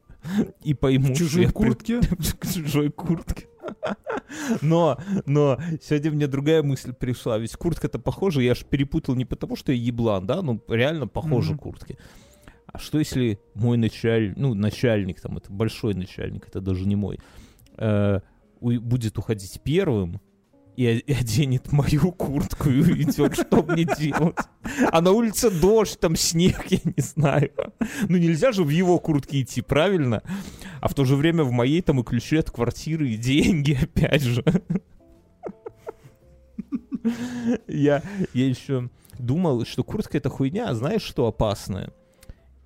[0.63, 1.99] и пойму, В что чужой при- куртке.
[2.19, 3.47] в чужой куртке.
[4.61, 7.37] Но, но сегодня мне другая мысль пришла.
[7.37, 11.55] Ведь куртка-то похожа, я же перепутал не потому, что я еблан, да, ну реально похожи
[11.57, 11.97] куртки.
[12.65, 17.19] А что если мой начальник, ну начальник там, это большой начальник, это даже не мой,
[17.77, 18.19] э,
[18.59, 20.21] будет уходить первым
[20.77, 24.37] и оденет мою куртку и уйдет, что мне делать?
[24.91, 27.51] А на улице дождь, там снег, я не знаю.
[28.07, 30.21] Ну нельзя же в его куртке идти, правильно?
[30.79, 34.21] А в то же время в моей там и ключи от квартиры, и деньги, опять
[34.21, 34.43] же.
[37.67, 41.91] Я, я еще думал, что куртка это хуйня, а знаешь, что опасное?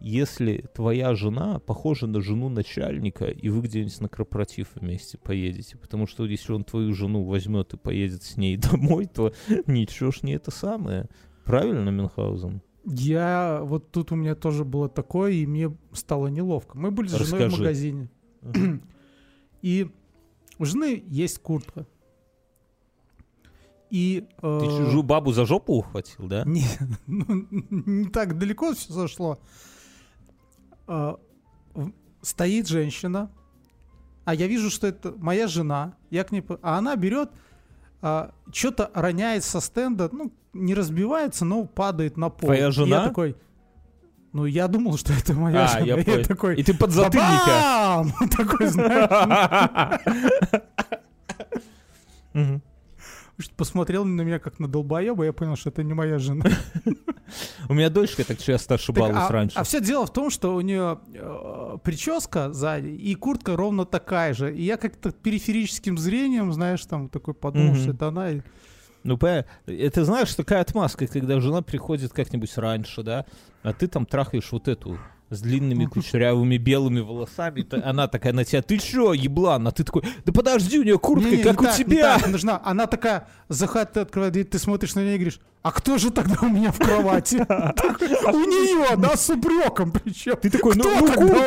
[0.01, 5.77] Если твоя жена похожа на жену начальника, и вы где-нибудь на корпоратив вместе поедете.
[5.77, 9.33] Потому что если он твою жену возьмет и поедет с ней домой, то
[9.67, 11.07] ничего ж не это самое.
[11.45, 12.61] Правильно, Мюнхгаузен?
[12.83, 16.77] Я вот тут у меня тоже было такое, и мне стало неловко.
[16.77, 17.57] Мы были с женой в Расскажи.
[17.61, 18.09] магазине.
[19.61, 19.91] И
[20.57, 21.85] у жены есть куртка.
[23.91, 26.43] И э, Ты чужую бабу за жопу ухватил, да?
[26.47, 26.63] Не,
[27.07, 29.37] ну, не так далеко все зашло.
[30.87, 31.19] В-
[32.21, 33.31] стоит женщина,
[34.25, 35.93] а я вижу, что это моя жена.
[36.09, 37.31] Я к ней, а она берет,
[38.51, 42.47] что-то роняет со стенда, ну не разбивается, но падает на пол.
[42.47, 42.97] Твоя И жена?
[42.97, 43.35] Я такой.
[44.33, 45.85] Ну я думал, что это моя А, жена.
[45.85, 46.25] я И понял.
[46.25, 46.55] такой.
[46.57, 48.05] И ты под затыльника.
[48.37, 50.01] Такой, знаешь,
[53.55, 56.45] посмотрел на меня как на долбоеба, я понял, что это не моя жена.
[57.69, 59.63] У меня дочка так часто ошибалась Так, а, раньше.
[59.63, 64.55] все дело в том, что у нее э, прическа сзади и куртка ровно такая же.
[64.55, 68.29] И я как-то периферическим зрением, знаешь, там такой подумал, что это она.
[69.03, 69.17] Ну,
[69.65, 73.25] это знаешь, такая отмазка, когда жена приходит как-нибудь раньше, да,
[73.63, 74.99] а ты там трахаешь вот эту
[75.31, 79.65] с длинными кучерявыми белыми волосами, она такая на тебя, ты чё, еблан?
[79.65, 82.19] А ты такой, да подожди, у нее куртка, Не-не, как не у так, не тебя.
[82.19, 82.61] так, нужна.
[82.65, 86.11] Она такая, заход, ты открываешь дверь, ты смотришь на нее и говоришь, а кто же
[86.11, 87.35] тогда у меня в кровати?
[87.37, 90.35] У нее, да, с упреком причем.
[90.35, 90.83] Ты такой, ну,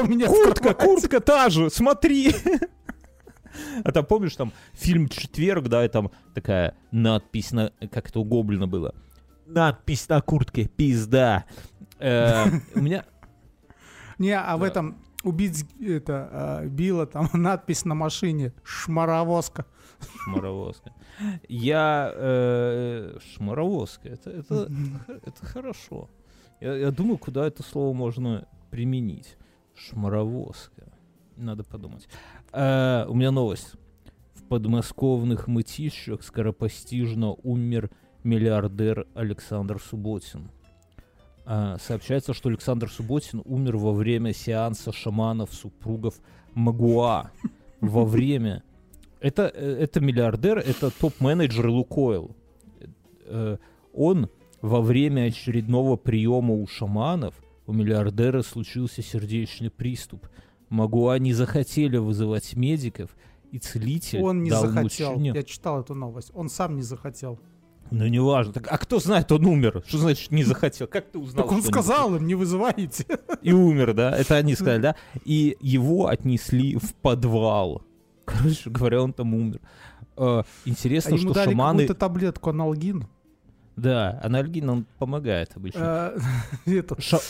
[0.06, 2.34] ну, куртка, куртка та же, смотри.
[3.84, 8.24] А там, помнишь, там фильм «Четверг», да, и там такая надпись, на, как это у
[8.24, 8.94] Гоблина было.
[9.46, 11.44] Надпись на куртке, пизда.
[11.98, 13.04] Э, У меня...
[14.18, 14.66] Не, а в Да.
[14.66, 19.66] этом убить это а, Билла, там надпись на машине «Шмаровозка».
[20.24, 20.92] Шмаровозка.
[21.48, 22.12] Я...
[22.14, 24.08] э, Шмаровозка.
[24.08, 24.70] Это, это,
[25.06, 26.10] это хорошо.
[26.60, 29.36] Я, я думаю, куда это слово можно применить.
[29.74, 30.92] Шмаровозка.
[31.36, 32.06] Надо подумать.
[32.52, 33.74] Э, у меня новость.
[34.34, 37.90] В подмосковных мытищах скоропостижно умер
[38.24, 40.50] миллиардер Александр Субботин.
[41.46, 46.14] А, сообщается, что Александр Субботин умер во время сеанса шаманов супругов
[46.54, 47.30] Магуа.
[47.80, 48.62] Во время...
[49.20, 52.34] Это, э, это миллиардер, это топ-менеджер Лукойл.
[53.26, 53.56] Э,
[53.92, 54.28] Он
[54.62, 57.34] во время очередного приема у шаманов
[57.66, 60.26] у миллиардера случился сердечный приступ.
[60.68, 63.16] Магуа не захотели вызывать медиков,
[63.52, 65.12] и целитель Он не захотел.
[65.12, 66.30] мужчине- Я читал эту новость.
[66.34, 67.38] Он сам не захотел.
[67.90, 68.52] Ну, неважно.
[68.52, 69.82] Так, а кто знает, он умер?
[69.86, 70.86] Что значит не захотел?
[70.86, 71.44] Как ты узнал?
[71.44, 73.06] так он не сказал им, не вызывайте.
[73.42, 74.10] И умер, да?
[74.16, 74.96] Это они сказали, да?
[75.24, 77.82] И его отнесли в подвал.
[78.24, 79.60] Короче говоря, он там умер.
[80.16, 81.72] Э, А Интересно, ему что дали шаманы...
[81.82, 83.06] какую-то таблетку аналгин.
[83.76, 86.12] Да, анальгин, он помогает обычно.
[86.16, 86.18] Э,
[86.78, 87.20] это- Ша-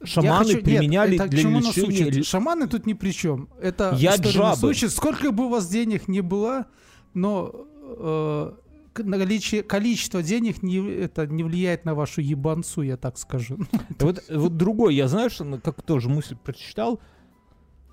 [0.00, 2.22] Я Шаманы хочу- нет, применяли это к для лечения...
[2.22, 3.48] Шаманы тут ни при чем.
[3.60, 4.68] Это Яд история нас жабы.
[4.70, 4.90] учит.
[4.92, 6.66] Сколько бы у вас денег ни было,
[7.14, 7.50] но
[7.82, 8.52] э,
[8.98, 13.58] наличие, количество денег не, это не влияет на вашу ебанцу, я так скажу.
[13.98, 17.00] Вот, вот другой, я знаю, что ну, как тоже мысль прочитал.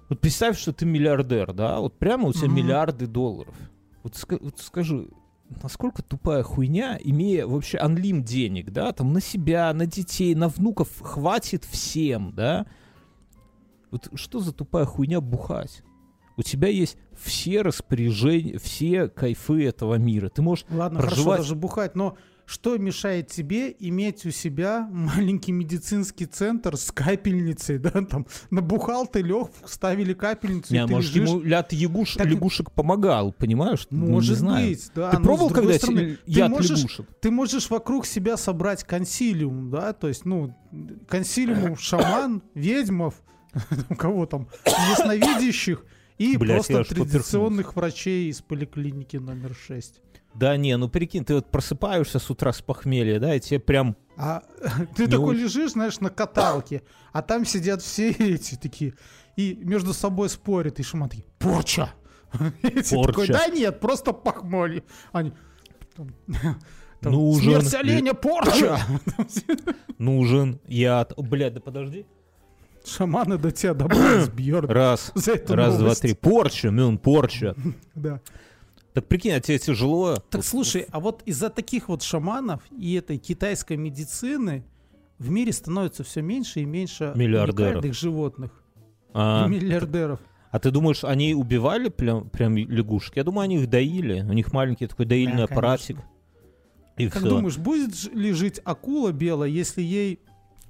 [0.09, 1.79] Вот представь, что ты миллиардер, да?
[1.79, 2.55] Вот прямо у тебя Мгм.
[2.55, 3.55] миллиарды долларов.
[4.03, 5.07] Вот, вот скажи,
[5.63, 8.91] насколько тупая хуйня, имея вообще анлим денег, да?
[8.91, 12.65] Там на себя, на детей, на внуков хватит всем, да?
[13.89, 15.83] Вот что за тупая хуйня бухать?
[16.37, 20.29] У тебя есть все распоряжения, все кайфы этого мира.
[20.29, 25.53] Ты можешь Ладно, хорошо Проживать- даже бухать, но что мешает тебе иметь у себя маленький
[25.53, 31.15] медицинский центр с капельницей, да, там набухал ты лег, вставили капельницу, Не, и ты может,
[31.15, 31.29] лежишь.
[31.29, 33.87] ему ляд ягуш- Так- лягушек помогал, понимаешь?
[33.89, 34.67] Ну, не Может знаю.
[34.69, 35.11] быть, да.
[35.11, 37.07] Ты пробовал когда стороны, ты яд можешь, лягушек?
[37.21, 40.53] ты можешь вокруг себя собрать консилиум, да, то есть, ну,
[41.07, 43.21] консилиум шаман, ведьмов,
[43.97, 45.85] кого там, ясновидящих
[46.21, 50.01] и Блядь, просто традиционных врачей из поликлиники номер 6.
[50.35, 53.97] Да не, ну прикинь, ты вот просыпаешься с утра с похмелья, да, и тебе прям...
[54.17, 54.43] А
[54.95, 55.43] ты Не такой очень.
[55.43, 58.93] лежишь, знаешь, на каталке, а там сидят все эти такие,
[59.35, 61.93] и между собой спорят, и такие, порча!
[62.31, 63.03] Порча.
[63.07, 64.83] такой, да нет, просто похмелье.
[65.11, 65.33] Они,
[65.95, 66.13] там,
[67.01, 68.79] Нужен смерть оленя, порча!
[69.97, 71.13] Нужен яд.
[71.17, 72.05] Блядь, да подожди.
[72.85, 76.01] Шаманы до тебя добро сбьет Раз, за эту раз, два, новость.
[76.01, 76.13] три.
[76.13, 77.55] Порча, мюн, порча.
[77.95, 78.21] Да.
[78.93, 80.17] Так прикинь, а тебе тяжело?
[80.29, 84.65] Так слушай, а вот из-за таких вот шаманов и этой китайской медицины
[85.17, 87.85] в мире становится все меньше и меньше Миллиардеров.
[87.95, 88.51] животных
[89.13, 90.19] А, и миллиардеров.
[90.49, 93.15] а ты думаешь, они убивали прям, прям лягушек?
[93.15, 94.21] Я думаю, они их доили.
[94.21, 95.97] У них маленький такой доильный Да, аппаратик.
[96.97, 97.29] И Как всё.
[97.29, 100.19] думаешь, будет ли жить акула белая, если ей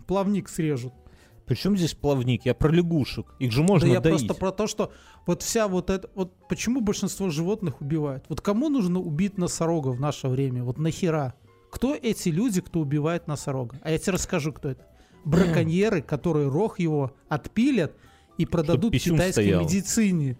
[0.05, 0.93] плавник срежут?
[1.51, 2.45] Причем здесь плавник?
[2.45, 3.35] Я про лягушек.
[3.37, 4.19] Их же можно да я доить.
[4.19, 4.93] просто про то, что
[5.25, 6.09] вот вся вот это...
[6.15, 8.23] Вот почему большинство животных убивают?
[8.29, 10.63] Вот кому нужно убить носорога в наше время?
[10.63, 11.33] Вот нахера?
[11.69, 13.77] Кто эти люди, кто убивает носорога?
[13.83, 14.87] А я тебе расскажу, кто это.
[15.25, 17.97] Браконьеры, которые рог его отпилят
[18.37, 19.61] и продадут китайской стоял.
[19.61, 20.37] медицине.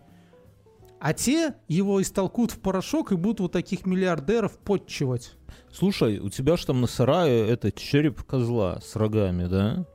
[1.02, 5.34] А те его истолкут в порошок и будут вот таких миллиардеров подчивать.
[5.74, 9.86] Слушай, у тебя же там на сарае это череп козла с рогами, да?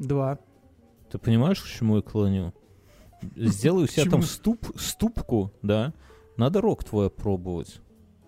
[0.00, 0.38] Два.
[1.10, 2.52] Ты понимаешь, к чему я клоню?
[3.36, 5.92] Сделай у себя там ступ, ступку, да?
[6.36, 7.80] Надо рог твой пробовать.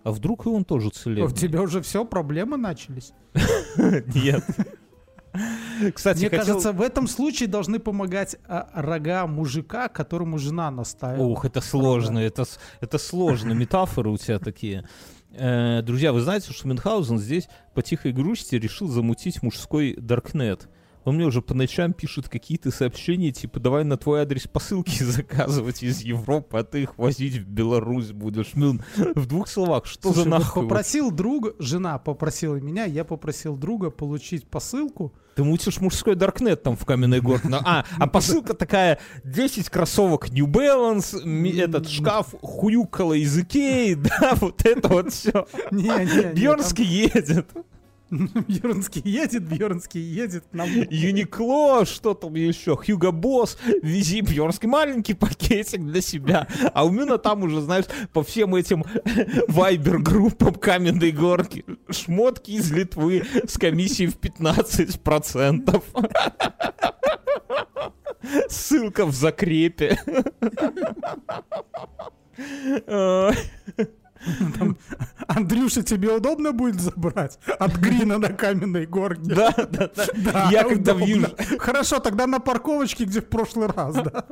[0.03, 1.35] А вдруг и он тоже У целебный?
[1.35, 3.11] тебя уже все, проблемы начались.
[4.13, 4.43] Нет.
[5.95, 11.25] Кстати, Мне хотел- кажется, в этом случае должны помогать а, рога мужика, которому жена наставила.
[11.25, 12.43] Ух, это сложно, это,
[12.81, 14.87] это сложно, метафоры у тебя такие.
[15.31, 20.69] Э, друзья, вы знаете, что Мюнхгаузен здесь по тихой грусти решил замутить мужской даркнет.
[21.05, 25.83] Он мне уже по ночам пишет какие-то сообщения, типа, давай на твой адрес посылки заказывать
[25.83, 28.53] из Европы, а ты их возить в Беларусь будешь.
[28.53, 30.63] Мюн, в двух словах, что Слушай, за вот нахуй?
[30.63, 35.13] попросил друга, жена попросила меня, я попросил друга получить посылку.
[35.35, 37.49] Ты мутишь мужской даркнет там в каменной горке.
[37.49, 41.19] Но- А, а посылка такая, 10 кроссовок New Balance,
[41.59, 45.47] этот шкаф хуюкала из Икеи, да, вот это вот все.
[45.71, 47.47] Не, не, Бьернский едет.
[48.09, 50.45] там Бьернский едет, Бьернский едет.
[50.51, 50.69] Нам...
[50.89, 52.75] Юникло, что там еще?
[52.75, 56.47] Хьюго Босс, вези Бьернский маленький пакетик для себя.
[56.73, 58.83] А у Мюна там уже, знаешь, по всем этим
[59.47, 65.83] вайбер-группам каменной горки шмотки из Литвы с комиссией в 15%.
[68.49, 69.99] Ссылка в закрепе.
[72.87, 73.31] Э,
[75.35, 79.21] Андрюша, тебе удобно будет забрать от Грина на каменной горке?
[79.23, 80.49] Да, да, да.
[80.51, 81.27] Я когда вижу,
[81.59, 84.25] Хорошо, тогда на парковочке, где в прошлый раз, да?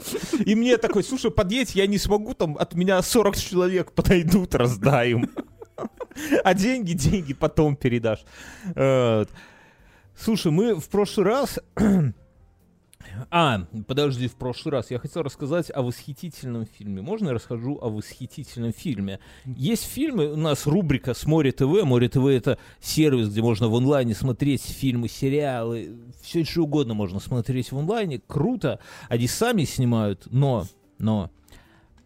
[0.45, 5.11] И мне такой, слушай, подъедь, я не смогу, там от меня 40 человек подойдут, раздай
[5.11, 5.29] им.
[6.43, 8.23] А деньги, деньги потом передашь.
[8.75, 9.25] Э,
[10.15, 11.59] Слушай, мы в прошлый раз...
[13.29, 17.01] А, подожди, в прошлый раз я хотел рассказать о восхитительном фильме.
[17.01, 19.19] Можно я расскажу о восхитительном фильме?
[19.45, 21.83] Есть фильмы, у нас рубрика с Море ТВ.
[21.83, 27.19] Море ТВ это сервис, где можно в онлайне смотреть фильмы, сериалы, все что угодно можно
[27.19, 28.21] смотреть в онлайне.
[28.25, 28.79] Круто.
[29.09, 30.65] Они сами снимают, но,
[30.97, 31.29] но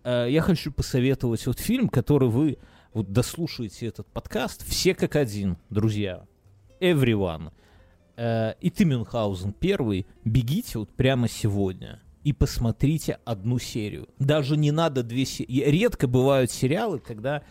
[0.04, 2.58] э, я хочу посоветовать вот фильм, который вы
[2.94, 4.66] вот дослушаете этот подкаст.
[4.68, 6.26] Все как один, друзья.
[6.80, 7.52] Everyone.
[8.18, 10.06] Э, и ты, Мюнхгаузен, первый.
[10.24, 14.08] Бегите вот прямо сегодня и посмотрите одну серию.
[14.20, 15.64] Даже не надо две серии.
[15.70, 17.44] Редко бывают сериалы, когда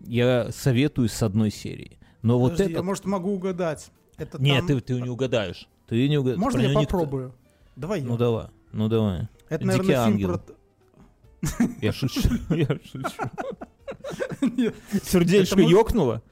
[0.00, 1.98] я советую с одной серии.
[2.22, 2.80] Но вот Подожди, это...
[2.80, 3.90] Я, может, могу угадать.
[4.16, 5.68] Это Нет, там- ты, ты не угадаешь.
[5.88, 6.40] Ты не угадаешь.
[6.40, 7.34] Можно Про я него никто- попробую?
[7.76, 8.06] Давай я.
[8.06, 9.28] Ну давай, ну давай.
[9.48, 10.38] Это, Дикий наверное, фильм ангел.
[10.38, 11.68] про...
[11.80, 12.20] Я шучу,
[12.50, 13.08] я шучу.
[15.04, 16.22] Сердечко ёкнуло?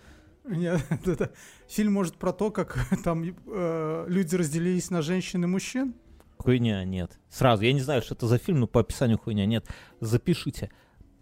[1.68, 5.94] Фильм, может, про то, как там э, люди разделились на женщин и мужчин?
[6.38, 7.18] Хуйня, нет.
[7.28, 9.66] Сразу, я не знаю, что это за фильм, но по описанию хуйня, нет.
[10.00, 10.70] Запишите.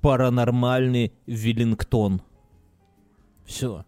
[0.01, 2.23] Паранормальный Веллингтон.
[3.45, 3.85] Все.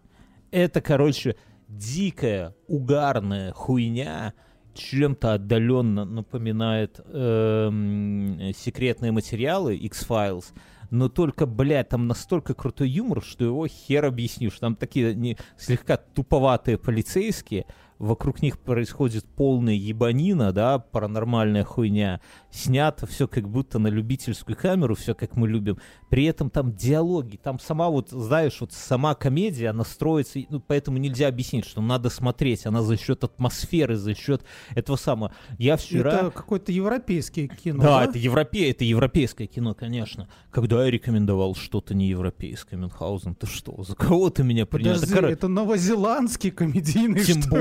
[0.51, 1.37] Это, короче,
[1.69, 4.35] дикая, угарная хуйня,
[4.75, 10.47] чем-то отдаленно напоминает эм, секретные материалы X-Files,
[10.91, 14.59] но только, блядь, там настолько крутой юмор, что его хер объяснишь.
[14.59, 17.67] Там такие не, слегка туповатые полицейские,
[18.01, 22.21] вокруг них происходит полная ебанина, да, паранормальная хуйня.
[22.51, 25.79] Снято все как будто на любительскую камеру, все как мы любим.
[26.09, 30.97] При этом там диалоги, там сама вот, знаешь, вот сама комедия, она строится, ну, поэтому
[30.97, 32.65] нельзя объяснить, что надо смотреть.
[32.65, 34.43] Она за счет атмосферы, за счет
[34.75, 35.35] этого самого.
[35.59, 36.13] Я вчера...
[36.13, 38.05] Это какое-то европейское кино, Да, да?
[38.07, 38.71] это, европе...
[38.71, 40.27] это европейское кино, конечно.
[40.51, 44.95] Когда я рекомендовал что-то не европейское, Мюнхгаузен, ты что, за кого ты меня принял?
[44.95, 47.57] Подожди, коро- это новозеландский комедийный, Тем что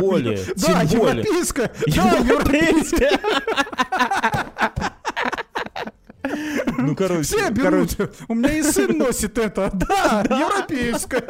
[0.56, 1.18] Да, тем более.
[1.18, 1.72] европейское!
[1.88, 3.20] Да, европейское!
[6.80, 8.16] Ну, короче, Все короче, берут.
[8.28, 9.72] У меня и сын носит это.
[9.90, 11.24] Да, европейское.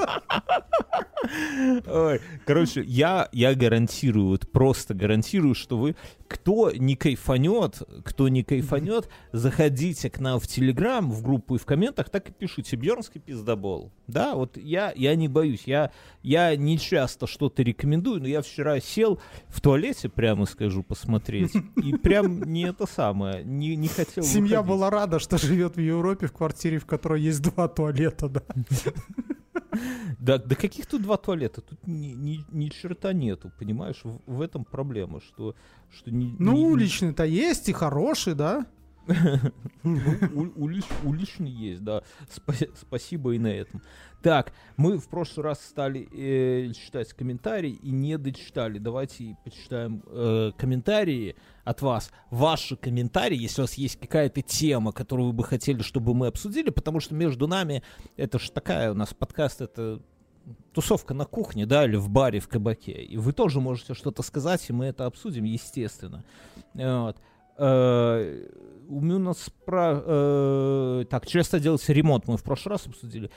[1.88, 5.96] Ой, короче, я, я гарантирую, вот просто гарантирую, что вы,
[6.28, 11.66] кто не кайфанет, кто не кайфанет, заходите к нам в Телеграм, в группу и в
[11.66, 13.92] комментах, так и пишите, Бьернский пиздобол.
[14.08, 15.92] Да, вот я, я не боюсь, я,
[16.24, 21.52] я не часто что-то рекомендую, но я вчера сел в туалете, прямо скажу, посмотреть,
[21.84, 24.70] и прям не это самое, не, не хотел Семья выходить.
[24.70, 28.42] была рада, что живет в Европе в квартире, в которой есть два туалета, да.
[30.20, 31.62] Да, да каких тут два туалета?
[31.62, 34.02] Тут ни, ни, ни черта нету, понимаешь?
[34.04, 35.56] В, в этом проблема, что,
[35.92, 38.66] что не, Ну, не- уличный-то есть и хороший, да?
[39.84, 40.54] Ну,
[41.04, 42.04] уличный есть, да.
[42.30, 43.82] Спа- спасибо и на этом.
[44.22, 48.78] Так, мы в прошлый раз стали э, читать комментарии и не дочитали.
[48.78, 52.12] Давайте почитаем э, комментарии от вас.
[52.30, 56.70] Ваши комментарии, если у вас есть какая-то тема, которую вы бы хотели, чтобы мы обсудили,
[56.70, 57.82] потому что между нами,
[58.18, 60.02] это ж такая у нас подкаст, это
[60.74, 62.92] тусовка на кухне, да, или в баре, в кабаке.
[62.92, 66.24] И вы тоже можете что-то сказать, и мы это обсудим, естественно.
[66.74, 67.18] Вот.
[67.60, 68.48] Э,
[68.88, 70.02] У нас про...
[70.06, 73.30] э, Так, часто делается ремонт, мы в прошлый раз обсудили.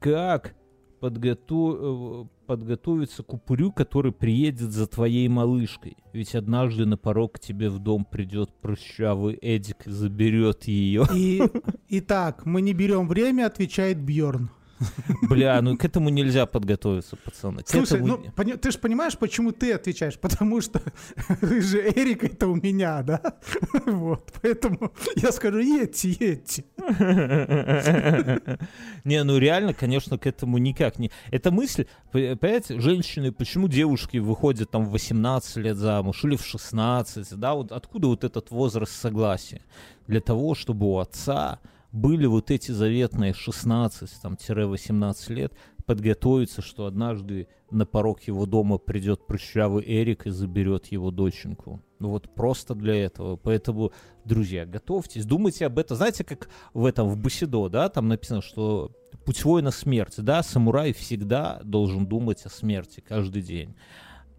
[0.00, 0.54] Как
[1.00, 5.96] подготу- э, подготовиться к упырю, который приедет за твоей малышкой?
[6.12, 11.04] Ведь однажды на порог к тебе в дом придет прыщавый Эдик и заберет ее.
[11.14, 11.42] И,
[11.88, 14.50] итак, мы не берем время, отвечает Бьорн.
[15.28, 17.62] Бля, ну к этому нельзя подготовиться, пацаны.
[17.62, 20.18] К Слушай, этому ну пони- ты же понимаешь, почему ты отвечаешь?
[20.18, 20.80] Потому что
[21.40, 23.20] ты же Эрик это у меня, да?
[23.86, 26.64] Вот, поэтому я скажу, едьте, едьте.
[29.04, 31.10] Не, ну реально, конечно, к этому никак не...
[31.30, 37.34] Эта мысль, понимаете, женщины, почему девушки выходят там в 18 лет замуж или в 16,
[37.36, 39.62] да, вот откуда вот этот возраст согласия?
[40.06, 41.58] Для того, чтобы у отца
[41.96, 45.52] были вот эти заветные 16, там, 18 лет,
[45.86, 51.82] подготовиться, что однажды на порог его дома придет прыщавый Эрик и заберет его доченьку.
[51.98, 53.36] Ну вот просто для этого.
[53.36, 53.92] Поэтому,
[54.24, 55.96] друзья, готовьтесь, думайте об этом.
[55.96, 58.92] Знаете, как в этом, в Бусидо, да, там написано, что
[59.24, 63.74] путь воина смерть, да, самурай всегда должен думать о смерти каждый день.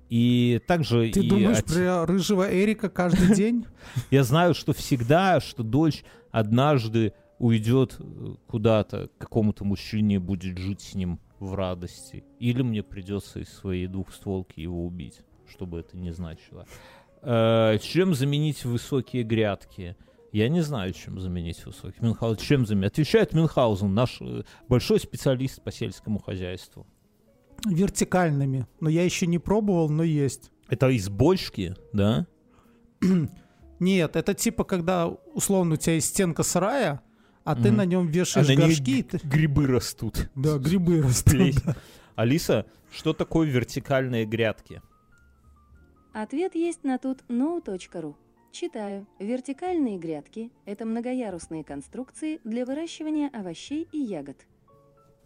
[0.10, 3.66] И также Ты и думаешь о те- про рыжего Эрика каждый день?
[4.12, 10.82] я знаю, что всегда, что дочь однажды уйдет э, куда-то к какому-то мужчине будет жить
[10.82, 12.24] с ним в радости.
[12.40, 16.66] Или мне придется из своей двухстволки его убить, что бы это ни значило.
[17.22, 19.96] Э, чем заменить высокие грядки?
[20.32, 22.02] Я не знаю, чем заменить высокие.
[22.02, 22.92] Мюнхгаузен, чем заменить?
[22.92, 26.86] Отвечает Мюнхгаузен, наш э, большой специалист по сельскому хозяйству.
[27.66, 28.68] Вертикальными.
[28.80, 30.52] Но я еще не пробовал, но есть.
[30.70, 32.28] Это из бочки, да?
[33.80, 37.02] Нет, это типа, когда условно у тебя есть стенка сарая,
[37.52, 39.06] а ты на нем А вешаешь ней горшки.
[39.24, 40.30] грибы растут.
[40.36, 41.56] Да, грибы растут.
[42.16, 44.82] Алиса, что такое вертикальные грядки?
[46.14, 48.16] Ответ есть на тут no.ru.
[48.52, 49.06] Читаю.
[49.20, 54.38] Вертикальные грядки– это многоярусные конструкции для выращивания овощей и ягод.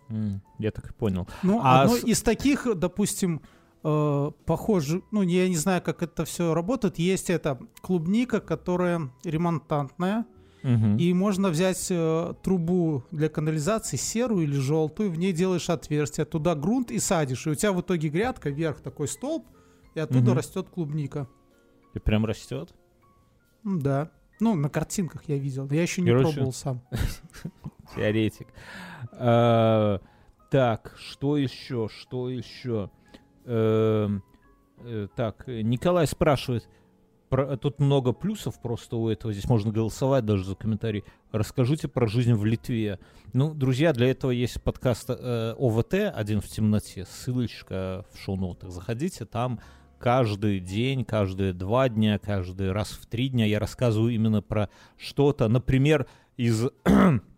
[0.09, 1.27] М, Я так и понял.
[1.43, 3.41] Ну, А одно с- из таких, допустим,
[3.83, 6.99] э, похоже, ну, я не знаю, как это все работает.
[6.99, 10.25] Есть эта клубника, которая ремонтантная,
[10.63, 16.53] И можно взять э, трубу для канализации, серую или желтую, в ней делаешь отверстие, туда
[16.53, 19.45] грунт и садишь, и у тебя в итоге грядка, вверх такой столб,
[19.95, 21.27] и оттуда растет клубника.
[21.93, 22.73] И прям растет?
[23.63, 24.11] Да.
[24.39, 25.67] Ну, на картинках я видел.
[25.69, 26.81] Я еще не Короче, пробовал сам.
[27.95, 28.47] Теоретик.
[29.13, 29.99] А,
[30.49, 31.87] Так, что еще?
[31.89, 32.89] Что еще?
[33.45, 34.23] Эм,
[34.79, 36.67] э, Так, Николай спрашивает.
[37.31, 39.33] Про- Тут много плюсов просто у этого.
[39.33, 41.03] Здесь можно голосовать даже за комментарий.
[41.31, 42.99] Расскажите про жизнь в Литве.
[43.33, 47.05] Ну, друзья, для этого есть подкаст э, ОВТ «Один в темноте».
[47.09, 48.69] Ссылочка в шоу-нотах.
[48.69, 49.61] Заходите, там
[49.97, 55.47] каждый день, каждые два дня, каждый раз в три дня я рассказываю именно про что-то.
[55.47, 56.67] Например, из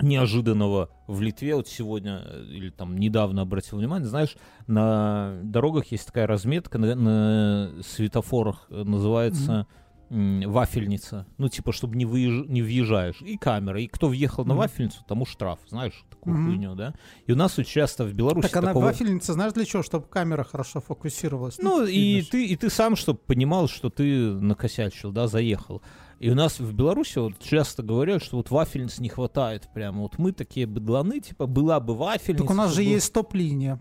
[0.00, 1.54] неожиданного в Литве.
[1.56, 4.36] Вот сегодня э, или там недавно обратил внимание, знаешь,
[4.66, 9.66] на дорогах есть такая разметка на, на светофорах э, называется
[10.10, 11.26] м, вафельница.
[11.38, 13.20] Ну, типа, чтобы не, выезж- не въезжаешь.
[13.22, 13.80] И камера.
[13.80, 15.60] И кто въехал на вафельницу, тому штраф.
[15.68, 16.46] Знаешь, такую Мгм.
[16.46, 16.94] хуйню, да?
[17.26, 18.86] И у нас вот часто в Беларуси Так она такого...
[18.86, 19.82] вафельница, знаешь для чего?
[19.84, 21.58] Чтобы камера хорошо фокусировалась.
[21.58, 25.80] Ну, и видно, что- ты, и ты сам, чтобы понимал, что ты накосячил, да, заехал.
[26.20, 30.02] И у нас в Беларуси вот часто говорят, что вот вафельниц не хватает прямо.
[30.02, 32.44] Вот мы такие быдланы, типа, была бы вафельница.
[32.44, 33.80] Так у нас же чтобы- есть стоп-линия.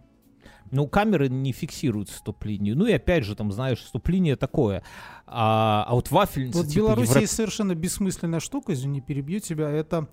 [0.71, 2.77] Ну, камеры не фиксируют стоп-линию.
[2.77, 4.83] Ну, и опять же, там, знаешь, стоп-линия такое.
[5.27, 9.39] А, а вот вафельница, Вот в типа, Беларуси евро- есть совершенно бессмысленная штука, извини, перебью
[9.41, 9.69] тебя.
[9.69, 10.07] Это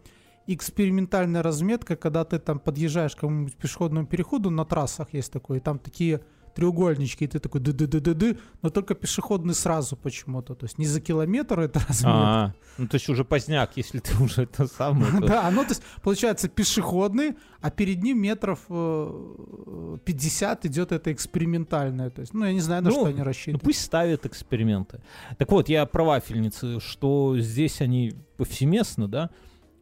[0.49, 5.61] экспериментальная разметка, когда ты там подъезжаешь к какому-нибудь пешеходному переходу, на трассах есть такое, и
[5.61, 6.23] там такие
[6.57, 10.55] треугольнички, и ты такой ды-ды-ды-ды-ды, но только пешеходный сразу почему-то.
[10.55, 12.11] То есть не за километр это разметка.
[12.13, 15.13] А, ну, то есть уже поздняк, если ты уже это самое...
[15.21, 22.11] Да, ну то есть получается пешеходный, а перед ним метров э, 50 идет это экспериментальное.
[22.11, 23.59] То есть, ну я не знаю, на Ну, что они Ну рассчитаны.
[23.59, 25.01] пусть ставят эксперименты.
[25.39, 29.31] Так вот, я про вафельницы, что здесь они повсеместно, да,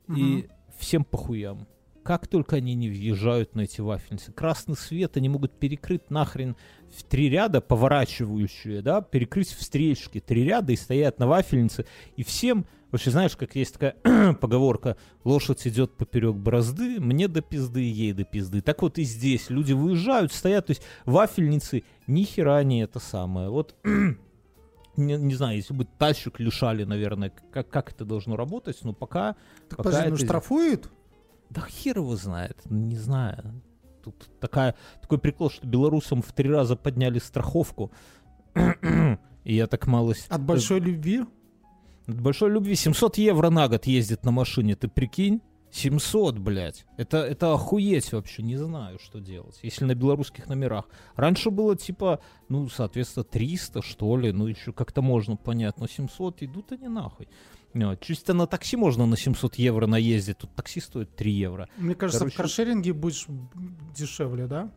[0.09, 0.49] и
[0.79, 1.67] всем похуям.
[2.05, 4.31] Как только они не въезжают на эти вафельницы.
[4.31, 6.55] Красный свет они могут перекрыть нахрен
[6.95, 11.87] в три ряда поворачивающие, да, перекрыть встречки, три ряда и стоят на вафельнице,
[12.17, 13.97] и всем, вообще знаешь, как есть такая
[14.41, 18.61] поговорка, лошадь идет поперек борозды, мне до пизды, ей до пизды.
[18.61, 23.49] Так вот и здесь люди выезжают, стоят, то есть вафельницы ни хера не это самое.
[23.49, 28.93] Вот не, не знаю, если бы тачек лишали, наверное, как, как это должно работать, но
[28.93, 29.37] пока...
[29.71, 30.91] Так, пока подожди, ну это- штрафуют?
[31.55, 33.63] Да хер его знает, не знаю.
[34.03, 37.93] Тут такая, такой прикол, что белорусам в три раза подняли страховку.
[39.45, 40.15] И я так мало...
[40.29, 41.25] От большой любви?
[42.07, 45.41] От большой любви 700 евро на год ездит на машине, ты прикинь?
[45.71, 46.87] 700, блядь.
[46.97, 50.87] Это, это охуеть вообще, не знаю, что делать, если на белорусских номерах.
[51.17, 56.43] Раньше было типа, ну, соответственно, 300, что ли, ну, еще как-то можно понять, но 700
[56.43, 57.29] идут они нахуй.
[57.75, 58.01] Вот.
[58.01, 61.69] Чисто на такси можно на 700 евро наездить, тут такси стоит 3 евро.
[61.77, 63.27] Мне кажется, Короче- в каршеринге будешь
[63.97, 64.71] дешевле, да?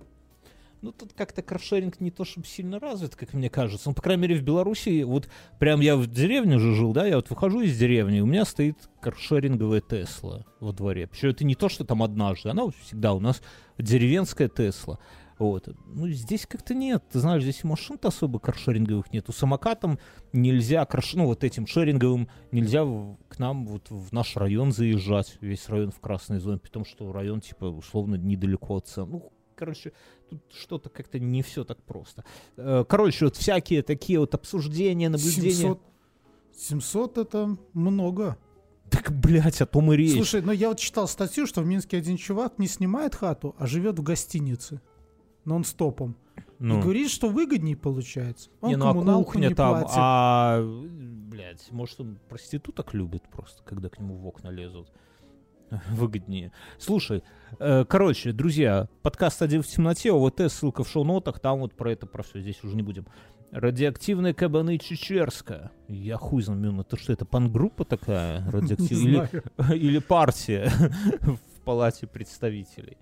[0.82, 3.90] Ну, тут как-то каршеринг не то чтобы сильно развит, как мне кажется.
[3.90, 5.28] Ну, по крайней мере, в Беларуси, вот
[5.58, 8.78] прям я в деревне же жил, да, я вот выхожу из деревни, у меня стоит
[9.02, 11.08] каршеринговая Тесла во дворе.
[11.08, 13.42] Причем это не то, что там однажды, она всегда у нас
[13.80, 15.00] деревенская Тесла.
[15.40, 15.70] Вот.
[15.86, 17.04] Ну, здесь как-то нет.
[17.12, 19.30] Ты знаешь, здесь и машин-то особо каршеринговых нет.
[19.30, 20.00] У самокатом
[20.34, 21.14] нельзя, карш...
[21.14, 25.38] ну, вот этим шеринговым нельзя в- к нам вот в наш район заезжать.
[25.42, 29.12] Весь район в красной зоне, потому что район, типа, условно, недалеко от центра.
[29.14, 29.94] Ну, короче,
[30.30, 32.24] тут что-то как-то не все так просто.
[32.58, 35.52] Э, Короче, вот всякие такие вот обсуждения, наблюдения.
[35.52, 35.82] 700,
[36.58, 38.38] 700 это много.
[38.90, 40.14] Так, блядь, о том и речь.
[40.14, 43.68] Слушай, ну я вот читал статью, что в Минске один чувак не снимает хату, а
[43.68, 44.82] живет в гостинице
[45.48, 46.16] нон-стопом.
[46.60, 46.78] ну.
[46.78, 48.50] И говорит, что выгоднее получается.
[48.62, 49.96] Он не, ну а кухня не там, платит.
[49.98, 54.92] а, блядь, может он проституток любит просто, когда к нему в окна лезут.
[55.90, 56.52] Выгоднее.
[56.78, 57.24] Слушай,
[57.60, 62.06] э, короче, друзья, подкаст «Один в темноте», ОВТ, ссылка в шоу-нотах, там вот про это,
[62.06, 63.06] про все, здесь уже не будем.
[63.52, 65.72] Радиоактивные кабаны Чечерска.
[65.88, 68.42] Я хуй знаю, это что, это пангруппа такая?
[68.46, 68.92] Не Радиоактив...
[68.92, 70.70] Или, или партия
[71.22, 72.98] в палате представителей.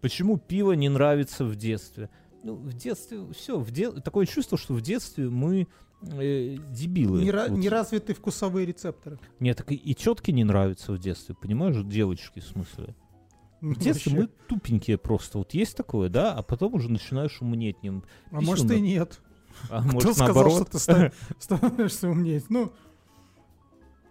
[0.00, 2.08] Почему пиво не нравится в детстве?
[2.44, 3.90] Ну, в детстве все, в де...
[3.90, 5.66] такое чувство, что в детстве мы
[6.02, 7.22] э, дебилы.
[7.24, 7.58] Нера- Вот.
[7.58, 9.18] Неразвитые вкусовые рецепторы.
[9.40, 12.94] Мне так и, и тетки не нравятся в детстве, понимаешь, девочки в смысле.
[13.60, 15.38] В детстве мы тупенькие просто.
[15.38, 18.04] Вот есть такое, да, а потом уже начинаешь умнеть ним.
[18.30, 19.20] А может и нет.
[19.68, 20.52] А Кто может сказал, наоборот.
[20.52, 22.40] что ты ста- становишься умнее?
[22.48, 22.72] Ну,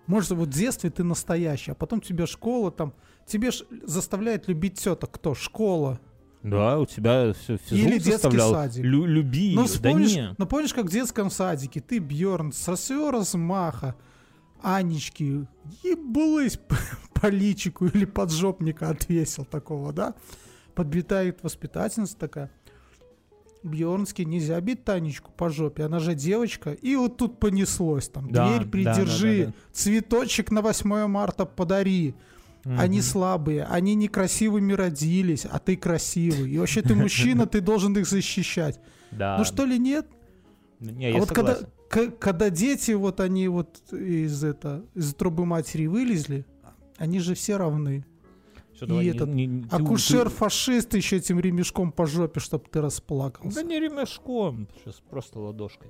[0.05, 2.93] может, вот в детстве ты настоящий, а потом тебе школа там...
[3.27, 5.35] Тебе ж заставляет любить теток кто?
[5.35, 5.99] Школа.
[6.43, 8.53] Да, у тебя все физрук Или детский заставлял.
[8.53, 8.83] садик.
[8.85, 9.67] Лю- люби Ну, её.
[9.67, 10.35] вспомнишь, Да не.
[10.37, 13.95] ну, помнишь, как в детском садике ты, Бьерн, со всего размаха
[14.61, 15.45] Анечки
[15.83, 16.57] ебалась
[17.13, 20.13] по, личику или поджопника отвесил такого, да?
[20.73, 22.49] Подбитает воспитательница такая.
[23.63, 26.71] Бьернский, нельзя бить Танечку по жопе, она же девочка.
[26.71, 28.29] И вот тут понеслось там.
[28.31, 29.73] Да, Дверь да, придержи, да, да, да.
[29.73, 32.15] цветочек на 8 марта подари.
[32.77, 33.03] Они Мгм.
[33.05, 36.51] слабые, они некрасивыми родились, а ты красивый.
[36.51, 38.79] И вообще ты мужчина, ты должен их защищать.
[39.11, 39.37] Да.
[39.37, 40.07] Ну что ли нет?
[40.79, 41.57] Не, а я вот когда,
[42.19, 46.45] когда дети вот они вот из это из трубы матери вылезли,
[46.97, 48.05] они же все равны.
[48.75, 50.35] Всё, и давай, этот не- не- ты- Акушер ты-
[50.97, 53.55] еще этим ремешком по жопе, чтоб ты расплакался.
[53.55, 55.89] Да не ремешком, сейчас просто ладошкой.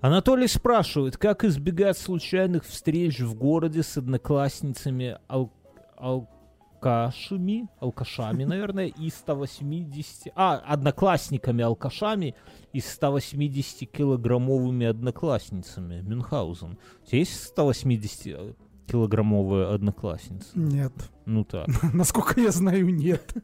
[0.00, 5.52] Анатолий спрашивает, как избегать случайных встреч в городе с одноклассницами ал-
[5.96, 10.32] алкашами, алкашами, наверное, и 180...
[10.34, 12.34] А, одноклассниками-алкашами
[12.72, 16.00] и 180-килограммовыми одноклассницами.
[16.02, 16.78] Мюнхгаузен.
[17.02, 20.50] У тебя есть 180-килограммовая одноклассница?
[20.54, 20.92] Нет.
[21.24, 21.66] Ну так.
[21.92, 23.34] Насколько я знаю, нет.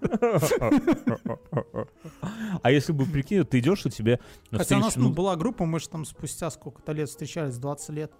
[2.63, 5.65] А если бы, прикинь, ты идешь, у тебя Хотя у нас ну, ну, была группа,
[5.65, 8.13] мы же там спустя сколько-то лет встречались, 20 лет.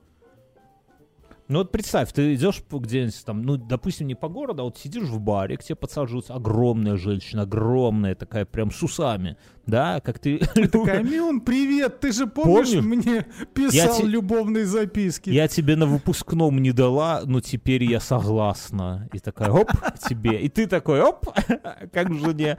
[1.53, 5.09] Ну вот представь, ты идешь где-нибудь там, ну, допустим, не по городу, а вот сидишь
[5.09, 9.37] в баре, к тебе подсаживается огромная женщина, огромная такая, прям с усами,
[9.67, 10.39] да, как ты...
[10.55, 13.05] Такая, Мюн, привет, ты же помнишь, Помнишь?
[13.05, 15.29] мне писал те- любовные записки?
[15.29, 19.11] Я тебе на выпускном не дала, но теперь я согласна.
[19.13, 19.71] И такая, оп,
[20.09, 20.41] тебе.
[20.41, 21.27] И ты такой, оп,
[21.93, 22.57] как жене.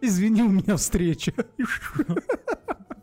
[0.00, 1.32] Извини, у меня встреча.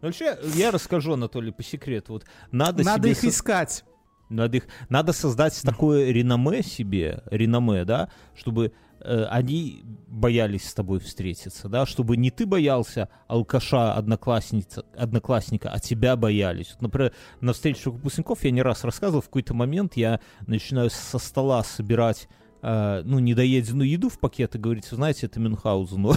[0.00, 2.14] Вообще, я расскажу, Анатолий, по секрету.
[2.14, 3.84] Вот надо, Надо себе их со- искать.
[4.28, 10.98] Надо, их, надо создать такое реноме себе, реноме, да, чтобы э, они боялись с тобой
[10.98, 16.72] встретиться, да, чтобы не ты боялся алкаша, одноклассница, одноклассника, а тебя боялись.
[16.72, 21.18] Вот, например, на встречах выпускников я не раз рассказывал, в какой-то момент я начинаю со
[21.18, 22.28] стола собирать
[22.60, 26.12] э, ну, недоеденную еду в пакет и говорить, знаете, это Мюнхгаузену.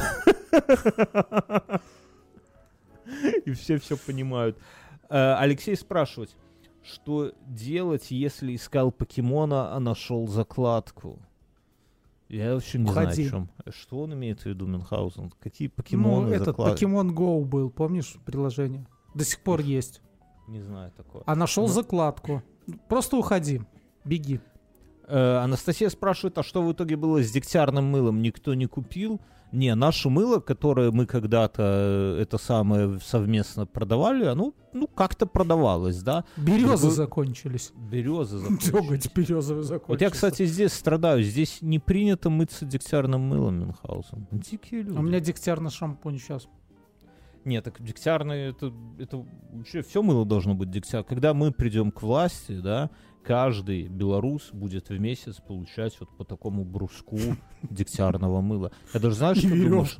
[3.46, 4.58] И все все понимают.
[5.10, 6.36] Э, Алексей спрашивает,
[6.84, 11.20] что делать, если искал покемона, а нашел закладку?
[12.30, 13.28] Я вообще не Уходи.
[13.28, 13.30] знаю, о
[13.66, 13.74] чем.
[13.74, 15.34] Что он имеет в виду, Мюнхгаузен?
[15.42, 18.86] Какие Ну, покемоны, этот заклад- Pokemon Go был, помнишь, приложение?
[19.14, 20.02] До сих пор есть.
[20.48, 21.24] Не знаю такого.
[21.28, 21.74] А нашел Ну.
[21.74, 22.42] закладку.
[22.88, 23.62] Просто уходи.
[24.06, 24.40] Беги.
[25.12, 28.22] Э, Анастасия спрашивает, а что в итоге было с дегтярным мылом?
[28.22, 29.20] Никто не купил?
[29.52, 36.02] Не, наше мыло, которое мы когда-то э, это самое совместно продавали, оно ну как-то продавалось,
[36.02, 36.24] да?
[36.38, 37.74] Березы Другой- закончились.
[37.76, 38.40] Березы
[38.72, 39.86] Дёготь березовый закончился.
[39.90, 41.24] Вот я, кстати, здесь страдаю.
[41.24, 44.28] Здесь не принято мыться дегтярным мылом Мюнхгаузен.
[44.32, 44.96] Дикие люди.
[44.96, 46.48] А у меня дегтярный шампунь сейчас.
[47.44, 51.04] Нет, так дегтярный, это, это вообще все мыло должно быть дегтяр.
[51.04, 52.90] Когда мы придем к власти, да,
[53.24, 57.18] каждый белорус будет в месяц получать вот по такому бруску
[57.70, 58.72] дегтярного мыла.
[58.94, 59.98] Я даже знаешь, что думаешь?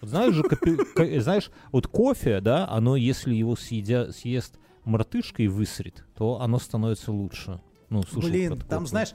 [0.00, 5.42] Вот знаешь же, копи- ко- знаешь, вот кофе, да, оно, если его съедя, съест мартышка
[5.42, 7.60] и высрет, то оно становится лучше.
[7.90, 8.86] Ну, слушай, Блин, там, такое.
[8.86, 9.12] знаешь,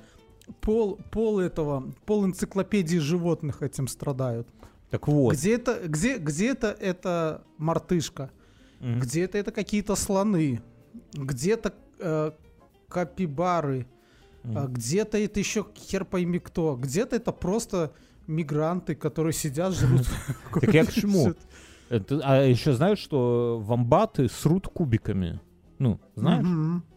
[0.62, 4.48] пол, пол этого, пол энциклопедии животных этим страдают.
[4.92, 5.34] Так вот.
[5.34, 8.30] Где-то, где, где-то это мартышка,
[8.80, 9.00] Мгм.
[9.00, 10.62] где-то это какие-то слоны,
[11.14, 12.32] где-то э,
[12.88, 13.88] капибары,
[14.44, 14.58] Мгм.
[14.58, 17.92] а где-то это еще хер пойми кто, где-то это просто
[18.28, 20.08] мигранты, которые сидят, жрут.
[20.62, 21.34] Так я к чему?
[21.90, 25.40] А еще знаешь, что вамбаты срут кубиками?
[25.80, 26.46] Ну, знаешь?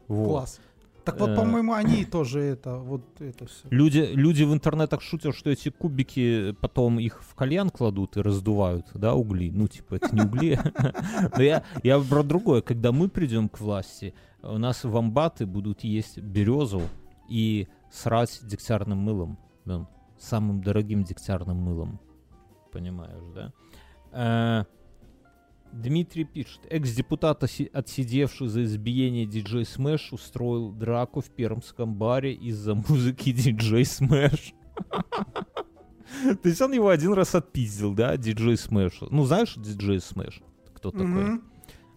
[0.07, 0.61] Класс.
[1.05, 1.37] Так вот, Э.
[1.37, 3.67] по-моему, они тоже это, вот это все.
[3.71, 8.87] Люди, люди в интернетах шутят, что эти кубики потом их в кальян кладут и раздувают,
[8.95, 9.51] да, угли.
[9.51, 10.59] Ну, типа, это не угли.
[11.37, 12.61] Но я, я про другое.
[12.61, 14.13] Когда мы придем к власти,
[14.43, 16.83] у нас вомбаты будут есть березу
[17.29, 19.39] и срать дегтярным мылом.
[20.19, 22.01] Самым дорогим дегтярным мылом.
[22.73, 23.53] Понимаешь, да?
[24.13, 24.65] Э,
[25.73, 33.33] Дмитрий пишет, экс-депутат, отсидевший за избиение диджей Smash, устроил драку в пермском баре из-за музыки
[33.33, 34.55] диджей Smash.
[36.43, 39.01] То есть он его один раз отпиздил, да, диджей Smash.
[39.11, 40.41] Ну, знаешь диджей Smash?
[40.75, 41.41] Кто такой?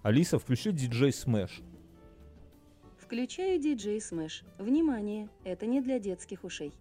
[0.04, 1.62] Алиса, включи диджей Smash.
[3.12, 4.46] Включаю диджей Smash.
[4.58, 6.72] Внимание, это не для детских ушей.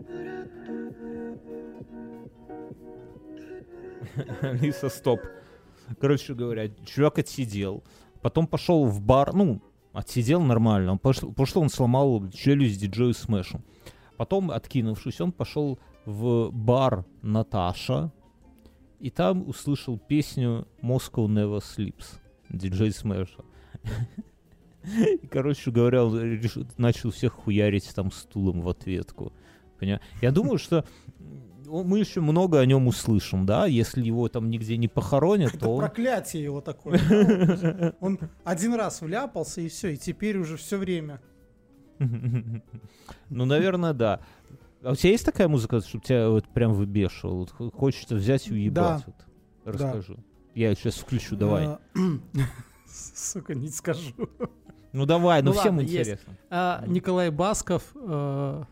[4.42, 5.20] Алиса, стоп.
[6.00, 7.84] Короче говоря, чувак отсидел,
[8.20, 9.62] потом пошел в бар, ну,
[9.92, 13.62] отсидел нормально, он пошел, что он сломал челюсть диджею Smash у.
[14.16, 18.12] Потом, откинувшись, он пошел в бар Наташа,
[18.98, 22.18] и там услышал песню Moscow Never Sleeps
[22.48, 23.44] диджей Смэша.
[24.84, 29.32] И, короче говоря, он решил- начал всех хуярить там стулом в ответку.
[29.78, 30.84] Поня- Я думаю, что
[31.66, 35.78] мы еще много о нем услышим, да, если его там нигде не похоронят, Это то...
[35.78, 36.98] проклятие его такое.
[37.08, 41.20] да, Он один раз вляпался, и все, и теперь уже все время.
[43.28, 44.20] Ну, наверное, да.
[44.82, 47.46] А у тебя есть такая музыка, чтобы тебя вот прям выбешивало?
[47.58, 48.74] Вот хочется взять и уебать?
[48.74, 49.02] Да.
[49.06, 49.74] Вот.
[49.74, 50.16] Расскажи.
[50.54, 51.66] Я сейчас включу, давай.
[51.66, 51.78] Э,
[52.88, 54.12] Сука, не скажу.
[54.92, 55.94] Ну давай, ну, ну всем ладно, есть.
[56.10, 56.34] интересно.
[56.50, 58.64] А, Николай Басков, э,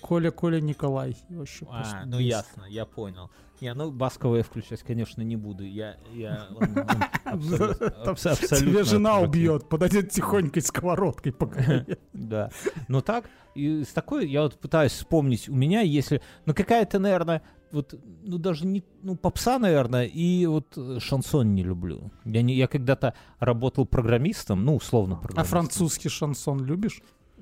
[0.00, 1.16] Коля, Коля, Николай.
[1.28, 2.28] Вообще А, просто ну бесит.
[2.30, 3.30] ясно, я понял.
[3.60, 5.64] Не, ну Баскова я включать, конечно, не буду.
[5.64, 6.46] Я, я,
[7.24, 11.98] абсолютно- Тебя жена убьет, подойдет тихонько сковородкой по голове.
[12.12, 12.50] Да.
[12.86, 13.24] Но так,
[13.56, 17.42] и с такой, я вот пытаюсь вспомнить, у меня если, ну какая-то, наверное,
[17.72, 22.10] вот, ну даже не, ну попса, наверное, и вот э, шансон не люблю.
[22.24, 25.60] Я, не, я когда-то работал программистом, ну условно А программистом.
[25.60, 27.00] французский шансон любишь?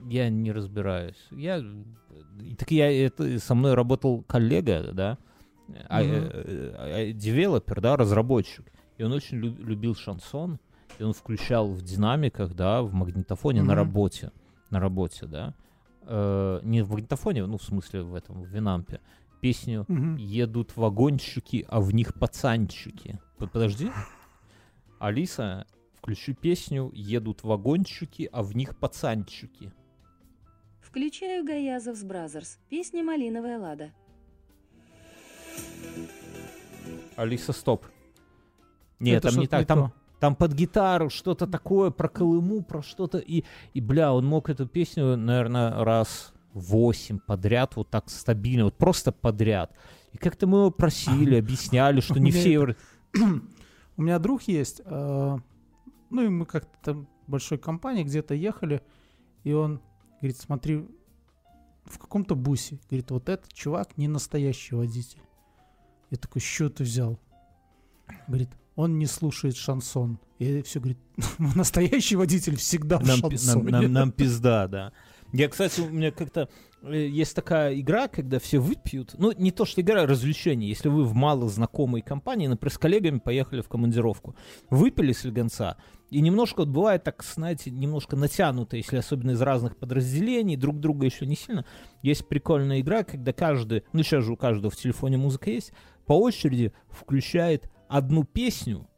[0.09, 1.17] Я не разбираюсь.
[1.31, 1.59] Я,
[2.41, 5.19] и так я, это, со мной работал коллега, да,
[5.89, 6.11] а, Мгм.
[6.13, 8.65] э, э, девелопер, да, разработчик.
[8.99, 10.59] И он очень лю- любил шансон,
[10.99, 13.75] и он включал в динамиках, да, в магнитофоне на Мгм.
[13.77, 14.33] работе,
[14.71, 15.55] на работе, да,
[16.09, 19.01] Э, не в магнитофоне, ну, в смысле в этом, в Winamp е,
[19.41, 19.87] песню.
[20.19, 23.21] «Едут вагончики, а в них пацанчики».
[23.39, 23.91] Под- Подожди.
[24.99, 29.73] Алиса, включи песню «Едут вагончики, а в них пацанчики».
[30.81, 32.59] Включаю Gayazovs Brothers.
[32.71, 33.93] Песня «Малиновая лада».
[37.17, 37.87] Алиса, стоп.
[39.01, 39.67] Нет, Это там не так.
[39.67, 39.93] Там, то.
[40.21, 43.19] там под гитару что-то такое про Колыму, про что-то.
[43.19, 48.77] И, и, бля, он мог эту песню, наверное, раз восемь подряд, вот так стабильно, вот
[48.77, 49.75] просто подряд.
[50.13, 52.63] И как-то мы его просили, объясняли, что не все...
[52.65, 52.77] это-
[53.99, 55.37] У меня друг есть, э,
[56.11, 58.83] ну и мы как-то там в большой компании где-то ехали,
[59.43, 59.81] и он
[60.21, 60.87] говорит, смотри,
[61.85, 62.79] в каком-то бусе.
[62.91, 65.21] Говорит, вот этот чувак не настоящий водитель.
[66.11, 67.19] Я такой, что ты взял?
[68.29, 70.19] Говорит, он не слушает шансон.
[70.39, 70.99] И все говорит,
[71.39, 73.71] настоящий водитель всегда в Нам, нам- шансоне.
[73.71, 74.93] нам- нам пизда, да.
[75.39, 76.49] Я, кстати, у меня как-то
[76.83, 79.17] э, есть такая игра, когда все выпьют.
[79.19, 80.67] Ну, не то, что игра, а развлечение.
[80.67, 84.35] Если вы в малознакомой компании, например, с коллегами поехали в командировку,
[84.71, 85.77] выпили с легонца,
[86.09, 91.05] и немножко вот бывает так, знаете, немножко натянуто, если особенно из разных подразделений, друг друга
[91.05, 91.67] еще не сильно.
[92.01, 95.73] Есть прикольная игра, когда каждый, ну сейчас же у каждого в телефоне музыка есть,
[96.07, 98.89] по очереди включает одну песню,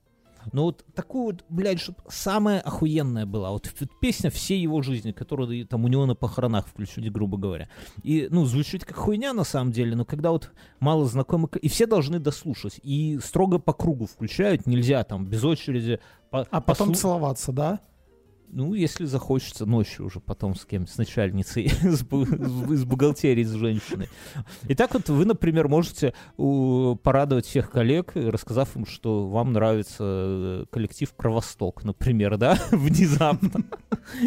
[0.52, 3.50] но вот такую вот, блядь, чтобы самая охуенная была.
[3.50, 3.70] Вот
[4.00, 7.68] песня всей его жизни, которую там у него на похоронах включили, грубо говоря.
[8.02, 11.56] И, ну, звучит как хуйня на самом деле, но когда вот мало знакомых...
[11.56, 12.80] И все должны дослушать.
[12.82, 16.00] И строго по кругу включают, нельзя там без очереди...
[16.30, 17.80] по- А потом послу- целоваться, да?
[18.50, 23.52] Ну, если захочется ночью уже потом с кем, с начальницей, с, бу- с бухгалтерией, с
[23.52, 24.08] женщиной.
[24.68, 30.64] И так вот вы, например, можете порадовать всех коллег, рассказав им, что вам нравится э,
[30.70, 33.64] коллектив Кровосток, например, да, внезапно.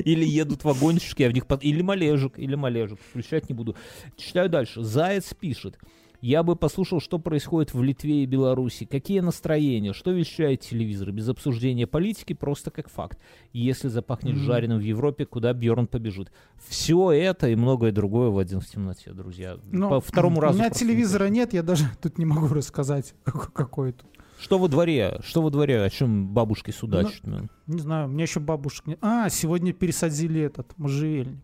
[0.06, 1.48] Или едут вагончики, а в них...
[1.48, 3.00] под- Или Малежик, или Малежик.
[3.10, 3.76] Включать не буду.
[4.18, 4.84] Читаю дальше.
[4.84, 5.78] Заяц пишет.
[6.22, 11.28] Я бы послушал, что происходит в Литве и Беларуси, какие настроения, что вещает телевизор, без
[11.28, 13.18] обсуждения политики, просто как факт.
[13.54, 14.44] Если запахнет Мгм.
[14.46, 16.32] жареным в Европе, куда Бьорн побежит.
[16.68, 19.58] Все это и многое другое в один в темноте, друзья.
[19.72, 20.54] Ну, По второму разу.
[20.54, 24.08] У меня просто не телевизора нет, я даже тут не могу рассказать, как- какой тут.
[24.40, 25.20] Что во дворе?
[25.24, 25.84] Что во дворе?
[25.84, 27.22] О чем бабушки судачат?
[27.24, 27.50] Ну, блин?
[27.68, 29.00] Не знаю, у меня еще бабушек нет.
[29.02, 31.44] А, сегодня пересадили этот можжевельник.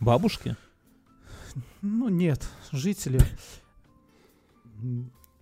[0.00, 0.56] Бабушки?
[1.82, 3.18] Ну, нет, жители.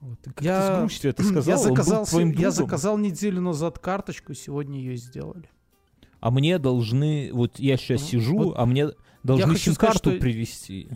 [0.00, 0.18] Вот.
[0.24, 1.44] Как Я- ты с грустью это сказал?
[1.44, 5.50] Я заказал, твоим я заказал неделю назад карточку, сегодня ее сделали.
[6.20, 7.30] А мне должны...
[7.32, 8.88] Вот я сейчас Ну, сижу, вот а мне
[9.22, 10.88] должны сим-карту что- привезти.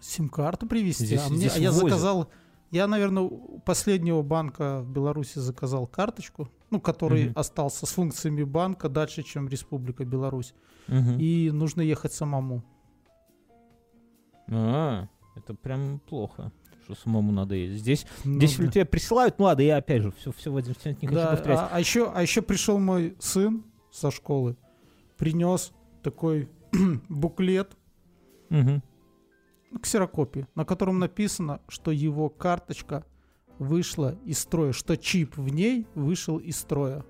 [0.00, 1.06] Сим-карту привезти.
[1.06, 2.28] Здесь- а, мне- здесь а я заказал...
[2.70, 7.32] Я, наверное, у последнего банка в Беларуси заказал карточку, ну, который Мгм.
[7.38, 10.54] остался с функциями банка дальше, чем Республика Беларусь.
[10.88, 11.18] Мгм.
[11.18, 12.64] И нужно ехать самому.
[14.50, 15.06] А,
[15.36, 16.50] это прям плохо,
[16.94, 17.80] что самому надо ездить.
[17.80, 18.68] Здесь, Ну, здесь да.
[18.68, 21.58] тебе присылают, ну ладно, я опять же все, все в один не хочу Да, повторять.
[21.58, 24.56] а, а еще, а еще пришел мой сын со школы,
[25.16, 25.72] принес
[26.02, 26.48] такой
[27.08, 27.76] буклет,
[28.50, 28.80] ну,
[29.80, 33.04] ксерокопии, на котором написано, что его карточка
[33.58, 37.04] вышла из строя, что чип в ней вышел из строя.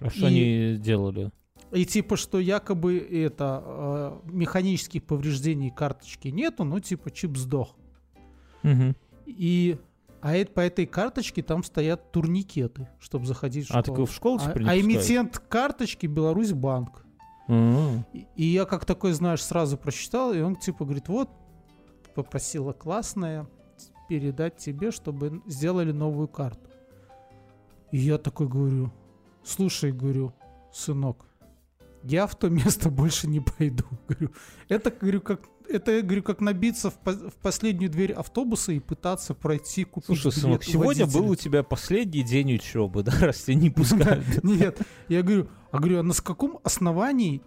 [0.00, 1.30] А что И- они делали?
[1.70, 7.76] И типа, что якобы это э, механических повреждений карточки нету, но типа чип сдох.
[8.62, 8.96] Мгм.
[9.26, 9.78] И
[10.20, 13.80] а это, по этой карточке там стоят турникеты, чтобы заходить в школу.
[13.80, 15.02] А, такой в школу А- теперь а не пускают?
[15.02, 17.04] эмитент карточки Беларусь банк.
[17.48, 18.04] М.
[18.12, 21.28] И, и я как такой, знаешь, сразу прочитал, и он типа говорит, вот,
[22.14, 23.48] попросила классная
[24.08, 26.70] передать тебе, чтобы сделали новую карту.
[27.90, 28.92] И я такой говорю,
[29.42, 30.32] слушай, говорю,
[30.72, 31.26] сынок,
[32.04, 33.84] я в то место больше не пойду.
[34.08, 34.30] Говорю,
[34.68, 38.80] это, говорю, как это, я говорю, как набиться в, по- в последнюю дверь автобуса и
[38.80, 43.42] пытаться пройти, купить Слушай, билет сынок, сегодня был у тебя последний день учебы, да, раз
[43.42, 44.24] тебя не пускают.
[44.44, 47.40] Нет, я говорю, а говорю, а на каком основании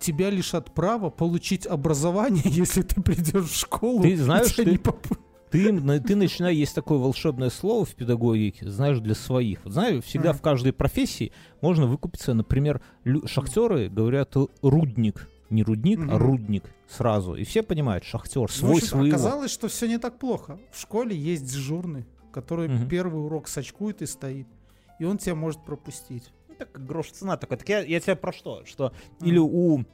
[0.00, 4.02] тебя лишат права получить образование, если ты придешь в школу?
[4.02, 5.06] Ты знаешь, ты- не поп-
[5.50, 5.64] Ты,
[6.00, 9.60] ты начинаешь, есть такое волшебное слово в педагогике, знаешь, для своих.
[9.64, 10.38] Вот знаешь, всегда Ага.
[10.38, 15.28] в каждой профессии можно выкупиться, например, лю- шахтеры говорят э, рудник.
[15.50, 16.16] Не рудник, а Мгм.
[16.16, 17.34] рудник сразу.
[17.34, 19.08] И все понимают, шахтер, свой общем, своего.
[19.08, 20.58] Оказалось, что все не так плохо.
[20.72, 22.88] В школе есть дежурный, который Мгм.
[22.88, 24.46] первый урок сочкует и стоит.
[24.98, 26.30] И он тебя может пропустить.
[26.48, 27.56] Ну, так грош цена такой.
[27.56, 28.64] Так я, я тебя про что?
[28.64, 29.84] Что или у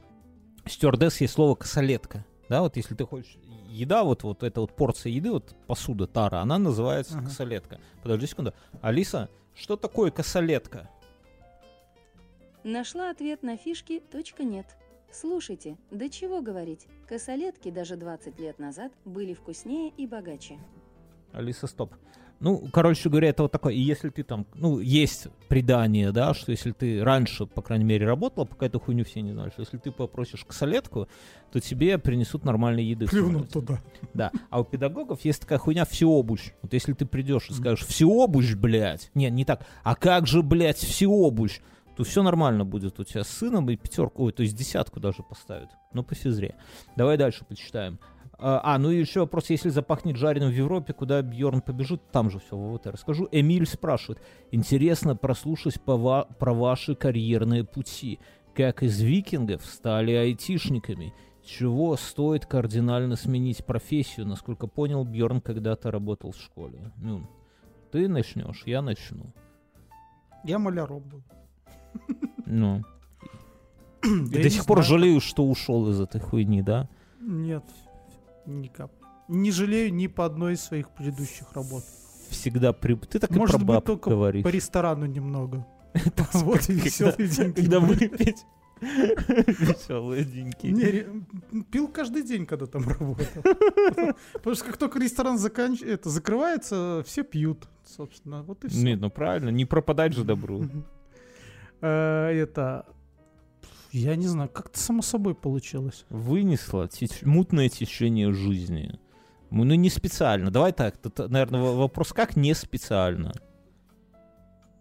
[0.65, 2.25] стюардесс есть слово косолетка.
[2.49, 3.37] Да, вот если ты хочешь
[3.67, 7.25] еда, вот, вот эта вот порция еды, вот посуда, тара, она называется Ага.
[7.27, 7.79] косолетка.
[8.01, 8.53] Подожди секунду.
[8.81, 10.89] Алиса, что такое косолетка?
[12.63, 14.03] Нашла ответ на фишки
[14.39, 14.65] .нет.
[15.11, 20.59] Слушайте, до чего говорить, косолетки даже 20 лет назад были вкуснее и богаче.
[21.33, 21.93] Алиса, стоп.
[22.39, 23.73] Ну, короче говоря, это вот такое.
[23.73, 28.05] И если ты там, ну, есть предание, да, что если ты раньше, по крайней мере,
[28.05, 31.09] работала, пока эту хуйню все не знают, что если ты попросишь косолетку,
[31.51, 33.07] то тебе принесут нормальной еды.
[33.07, 33.49] самолете.
[33.49, 33.81] туда.
[34.13, 34.31] Да.
[34.49, 36.53] А у педагогов есть такая хуйня всеобущ.
[36.61, 39.11] Вот если ты придешь и скажешь всеобущ, блядь.
[39.15, 39.65] Не, не так.
[39.83, 41.59] А как же, блядь, всеобущ?
[41.99, 45.21] То все нормально будет у тебя с сыном и пятерку, ой, то есть десятку даже
[45.21, 45.67] поставят.
[45.91, 46.55] Ну, по физре.
[46.95, 47.99] Давай дальше почитаем.
[48.37, 52.31] А, а, ну и еще вопрос, если запахнет жареным в Европе, куда Бьорн побежит, там
[52.31, 53.27] же все, вот я расскажу.
[53.33, 58.19] Эмиль спрашивает, интересно прослушать по ва- про ваши карьерные пути.
[58.55, 61.13] Как из викингов стали айтишниками?
[61.43, 64.25] чего стоит кардинально сменить профессию?
[64.25, 66.93] Насколько понял, Бьорн когда-то работал в школе.
[66.95, 67.29] Ну,
[67.91, 69.33] ты начнешь, я начну.
[70.45, 71.23] Я маляром был.
[72.45, 72.83] Ну.
[74.03, 76.89] И до сих пор жалею, что ушел из этой хуйни, да?
[77.21, 77.63] Нет,
[78.45, 78.95] ни капли.
[79.27, 81.83] Не жалею ни по одной из своих предыдущих работ.
[82.29, 82.95] Всегда при...
[82.95, 84.43] Ты так и Может про быть, баб только говоришь.
[84.43, 85.65] по ресторану немного.
[86.33, 87.55] Вот и веселые деньги.
[87.61, 88.45] Когда выпить
[88.81, 90.67] веселые деньги.
[90.67, 93.25] Не, пил каждый день, когда там работал.
[94.33, 98.43] Потому что как только ресторан заканч- это, закрывается, все пьют, собственно.
[98.43, 98.83] Вот и все.
[98.83, 100.65] Не, ну правильно, не пропадать же добру.
[101.81, 102.85] Э, Это...
[103.91, 106.05] Я не знаю, как-то само собой получилось.
[106.09, 108.99] Вынесло теч- мутное течение жизни.
[109.49, 110.51] Ну, не специально.
[110.51, 113.31] Давай так, тут, наверное, во- вопрос, как не специально?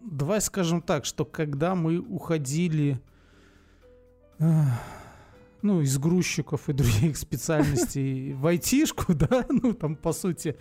[0.02, 3.00] Давай скажем так, что когда мы уходили
[4.38, 4.62] э,
[5.62, 10.56] ну, из грузчиков и других специальностей в айтишку, да, ну, там, по сути,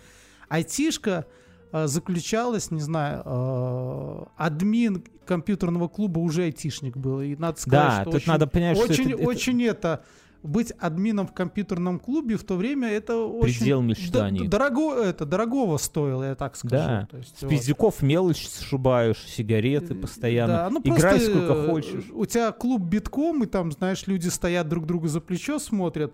[0.48, 1.26] айтишка
[1.72, 7.22] заключалась, не знаю, э, админ компьютерного клуба уже айтишник был.
[7.22, 10.04] И надо сказать, Да, что тут очень, надо понять, что очень, это- это- очень это...
[10.44, 13.58] Быть админом в компьютерном клубе в то время это очень...
[13.58, 14.42] Предел мечтаний.
[14.42, 16.76] д- дорого, это, дорогого стоило, я так скажу.
[16.76, 17.08] Да.
[17.10, 17.50] То есть, С вот.
[17.50, 20.54] пиздюков мелочь сшибаешь, сигареты постоянно.
[20.54, 22.06] Да, ну Играй просто, сколько э, хочешь.
[22.14, 26.14] У тебя клуб битком, и там, знаешь, люди стоят друг другу за плечо, смотрят.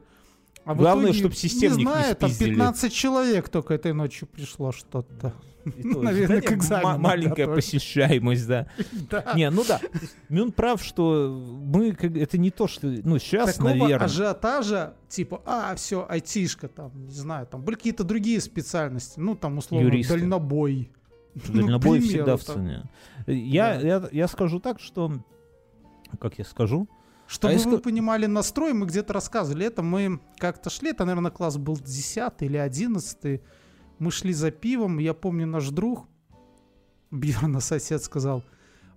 [0.66, 2.51] А в Главное, итоге, чтоб системник не не знаю, там спиздили.
[2.51, 5.34] 15 человек только этой ночью пришло что-то.
[5.66, 7.55] Наверное, да, к не, экзамену ма- Маленькая готовят.
[7.55, 8.68] посещаемость, да.
[9.09, 9.34] Да.
[9.36, 9.80] Не, ну да.
[10.30, 11.30] Он прав, что
[11.66, 14.05] мы, как- это не то, что, ну, сейчас, Такого наверное.
[14.05, 19.57] ажиотажа, типа, а, все, айтишка, там, не знаю, там были какие-то другие специальности, ну, там,
[19.57, 20.14] условно, Юристы.
[20.14, 20.91] дальнобой.
[21.47, 22.55] Ну, Дальнобой всегда примеру, в там.
[22.55, 22.84] цене.
[23.28, 23.88] Я, Да.
[23.88, 25.11] я, я скажу так, что...
[26.20, 26.88] Как я скажу?
[27.28, 29.82] Чтобы А вы если- понимали настрой, мы где-то рассказывали это.
[29.82, 33.42] Мы как-то шли, это, наверное, класс был 10 или 11
[34.00, 36.08] Мы шли за пивом, я помню, наш друг,
[37.12, 38.44] Бьерна сосед, сказал,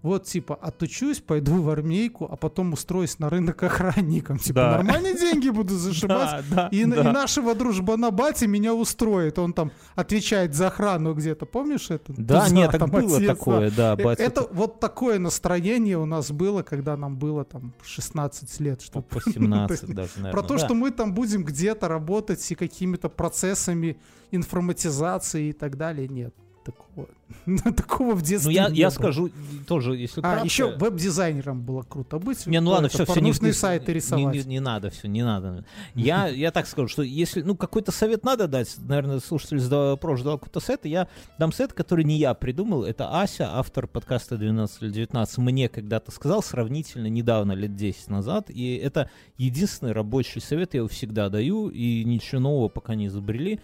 [0.07, 4.39] вот, типа, отучусь, пойду в армейку, а потом устроюсь на рынок охранником.
[4.39, 4.71] Типа, Да.
[4.79, 6.45] нормальные деньги буду зашибать.
[6.51, 7.01] да, И, да.
[7.01, 9.39] и нашего дружбана Бати меня устроит.
[9.39, 11.45] Он там отвечает за охрану где-то.
[11.47, 12.13] Помнишь это?
[12.17, 13.35] Да, Туза, нет, так было отец, да.
[13.35, 13.93] такое, да.
[13.99, 18.81] Э, батя Это вот такое настроение у нас было, когда нам было там 16 лет.
[18.83, 20.33] Что по 17 даже, наверное.
[20.33, 20.65] про то, да.
[20.65, 23.97] что мы там будем где-то работать и какими-то процессами
[24.31, 26.35] информатизации и так далее, нет.
[26.67, 27.09] Такого,
[27.77, 29.31] такого в детстве Ну, я, не я скажу
[29.69, 32.45] тоже, если А, кратко- еще веб-дизайнером было круто быть.
[32.47, 33.15] Не, ну ладно, все, все.
[33.15, 34.35] порнушные сайты рисовать.
[34.35, 35.65] Не, не надо, все, не надо.
[35.95, 40.21] Я, я так скажу, что если, ну, какой-то совет надо дать, наверное, слушатель задал вопрос,
[40.21, 41.07] ждал какой-то совет, я
[41.39, 46.11] дам совет, который не я придумал, это Ася, автор подкаста 12 или 19, мне когда-то
[46.11, 49.09] сказал, сравнительно недавно, лет 10 назад, и это
[49.39, 53.61] единственный рабочий совет, я его всегда даю, и ничего нового пока не изобрели,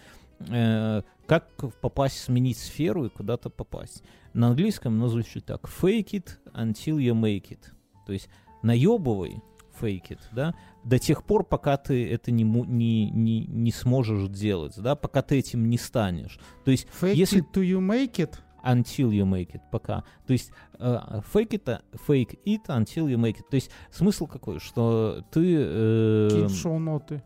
[1.25, 1.47] как
[1.81, 4.03] попасть, сменить сферу и куда-то попасть.
[4.33, 5.63] На английском оно звучит так.
[5.63, 7.59] Fake it until you make it.
[8.05, 8.29] То есть
[8.61, 9.41] наебывай,
[9.79, 14.73] fake it, да, до тех пор, пока ты это не, не, не, не сможешь делать,
[14.77, 16.39] да, пока ты этим не станешь.
[16.63, 18.35] То есть Fake если it till you make it.
[18.63, 20.03] until you make it, пока.
[20.25, 23.49] То есть э, fake it, fake it until you make it.
[23.49, 25.55] То есть смысл какой, что ты...
[25.57, 27.21] э, в шоу-ноты.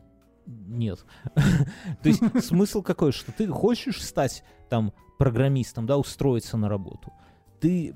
[0.48, 1.06] Нет.
[1.36, 7.12] То есть смысл какой, что ты хочешь стать там программистом, да, устроиться на работу.
[7.60, 7.96] Ты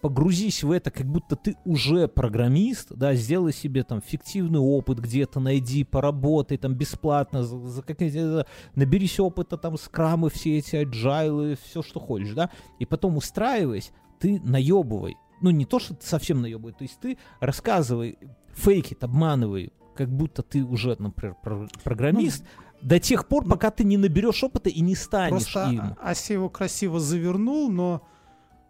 [0.00, 5.38] погрузись в это, как будто ты уже программист, да, сделай себе там фиктивный опыт где-то,
[5.38, 11.82] найди, поработай там бесплатно, за, за какие-то- наберись опыта там скрамы, все эти agile, все,
[11.82, 12.50] что хочешь, да,
[12.80, 15.16] и потом устраиваясь, ты наебывай.
[15.40, 18.18] Ну, не то, что ты совсем наебывай, то есть ты рассказывай,
[18.54, 22.44] фейкит, обманывай, как будто ты уже, например, про- программист,
[22.80, 25.80] до тех пор, ну, пока ты не наберешь опыта и не станешь Просто им.
[25.80, 28.02] А- Ася его красиво завернул, но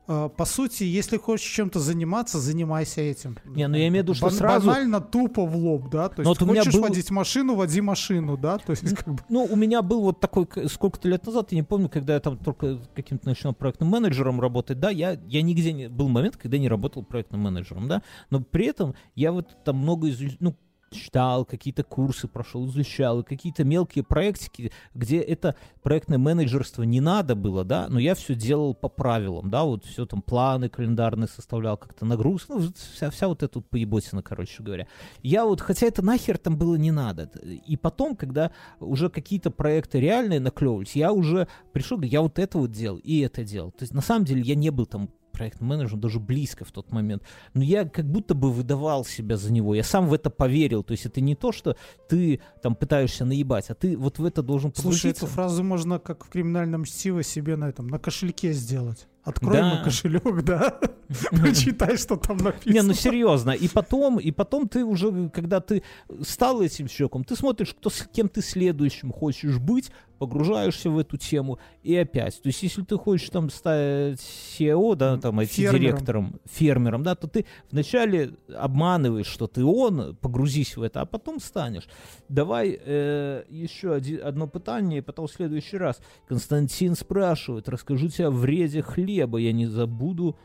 [0.09, 3.39] э, по сути, если хочешь чем-то заниматься, занимайся этим.
[3.47, 6.09] Не, ну я имею в виду, что Бан- сразу- Банально тупо в лоб, да?
[6.11, 8.59] То Но есть вот хочешь был- водить машину, води машину, да?
[8.59, 9.23] То есть как бы...
[9.31, 12.37] Ну, у меня был вот такой, сколько-то лет назад, я не помню, когда я там
[12.37, 15.89] только каким-то начинал проектным менеджером работать, да, я, я нигде не...
[15.89, 20.11] Был момент, когда не работал проектным менеджером, да, но при этом я вот там много
[20.11, 20.57] изучал, ну,
[20.93, 27.35] читал, какие-то курсы прошел, изучал, и какие-то мелкие проектики, где это проектное менеджерство не надо
[27.35, 31.77] было, да, но я все делал по правилам, да, вот все там планы календарные составлял,
[31.77, 34.87] как-то нагрузку, ну, вся, вся вот эта вот поеботина, короче говоря.
[35.23, 37.31] Я вот, хотя это нахер там было не надо.
[37.67, 42.71] И потом, когда уже какие-то проекты реальные наклевывались, я уже пришел, я вот это вот
[42.71, 43.71] делал и это делал.
[43.71, 46.93] То есть на самом деле я не был там проектным менеджером даже близко в тот
[46.93, 47.23] момент.
[47.55, 49.75] Но я как будто бы выдавал себя за него.
[49.75, 50.83] Я сам в это поверил.
[50.83, 51.77] То есть это не то, что
[52.09, 55.25] ты там пытаешься наебать, а ты вот в это должен Слушай, погрузиться.
[55.25, 59.07] эту фразу можно, как в криминальном чтиве, себе на этом, на кошельке сделать.
[59.25, 59.75] Открой Да.
[59.75, 60.81] мой кошелек, да,
[61.31, 62.73] прочитай, что там написано.
[62.73, 63.51] Не, ну серьезно.
[63.53, 65.83] И потом, и потом ты уже, когда ты
[66.27, 71.17] стал этим человеком, ты смотришь, кто с кем ты следующим хочешь быть, погружаешься в эту
[71.17, 72.41] тему и опять.
[72.43, 77.45] То есть, если ты хочешь там стать SEO, да, там IT-директором, фермером, да, то ты
[77.73, 81.89] вначале обманываешь, что ты он, погрузись в это, а потом станешь.
[82.29, 86.01] Давай э, еще оди- одно питание, и потом в следующий раз.
[86.29, 90.37] Константин спрашивает, расскажите о вреде хлеба, я не забуду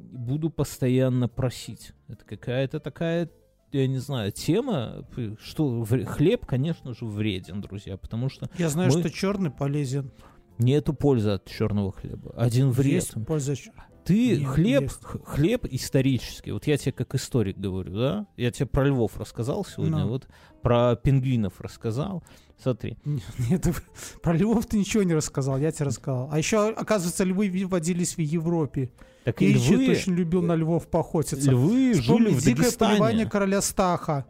[0.00, 1.92] буду постоянно просить.
[2.08, 3.30] Это какая-то такая,
[3.72, 5.06] я не знаю, тема,
[5.42, 10.10] что хлеб, конечно же, вреден, друзья, потому что Я знаю, Мы- что черный полезен.
[10.58, 12.32] нету пользы от черного хлеба.
[12.36, 12.92] Один вред.
[12.92, 13.54] Есть польза.
[14.04, 14.98] Ты Нет, хлеб, есть.
[15.24, 16.52] хлеб исторический.
[16.52, 18.26] Вот я тебе как историк говорю, да?
[18.36, 20.08] Я тебе про львов рассказал сегодня, Ну.
[20.08, 20.26] вот
[20.62, 22.22] про пингвинов рассказал.
[22.60, 22.96] Смотри,
[23.50, 23.66] Нет,
[24.22, 26.28] про львов ты ничего не рассказал, я тебе рассказал.
[26.32, 28.90] А еще, оказывается, львы водились в Европе.
[29.24, 31.50] так И львы, очень любил на львов поохотиться.
[31.50, 32.90] львы Вспомни жили в дикое Дагестане.
[32.92, 34.26] полевание короля Стаха.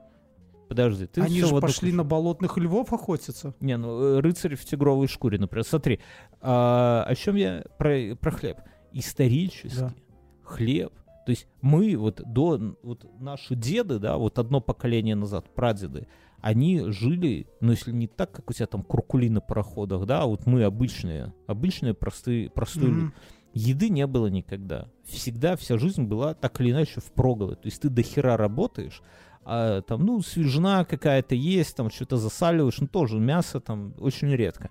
[0.68, 1.96] Подожди, ты Они же пошли кучу.
[1.98, 3.54] на болотных львов охотиться.
[3.60, 5.64] Не, ну э, рыцарь в тигровой шкуре, например.
[5.66, 6.00] Смотри,
[6.40, 8.56] а, о чем я про, про хлеб?
[8.92, 9.94] Исторически Да.
[10.42, 10.92] хлеб.
[11.24, 16.08] То есть мы вот до вот наши деды, да, вот одно поколение назад, прадеды,
[16.40, 20.26] они жили, ну если не так, как у тебя там куркули на пароходах, да, а
[20.26, 23.00] вот мы обычные, обычные простые, простые люди.
[23.00, 23.14] Мгм.
[23.54, 24.88] Еды не было никогда.
[25.04, 27.60] Всегда вся жизнь была так или иначе впроголодь.
[27.60, 29.02] То есть ты до хера работаешь,
[29.44, 34.70] а там, ну, свежина какая-то есть, там что-то засаливаешь, ну, тоже мясо там очень редко.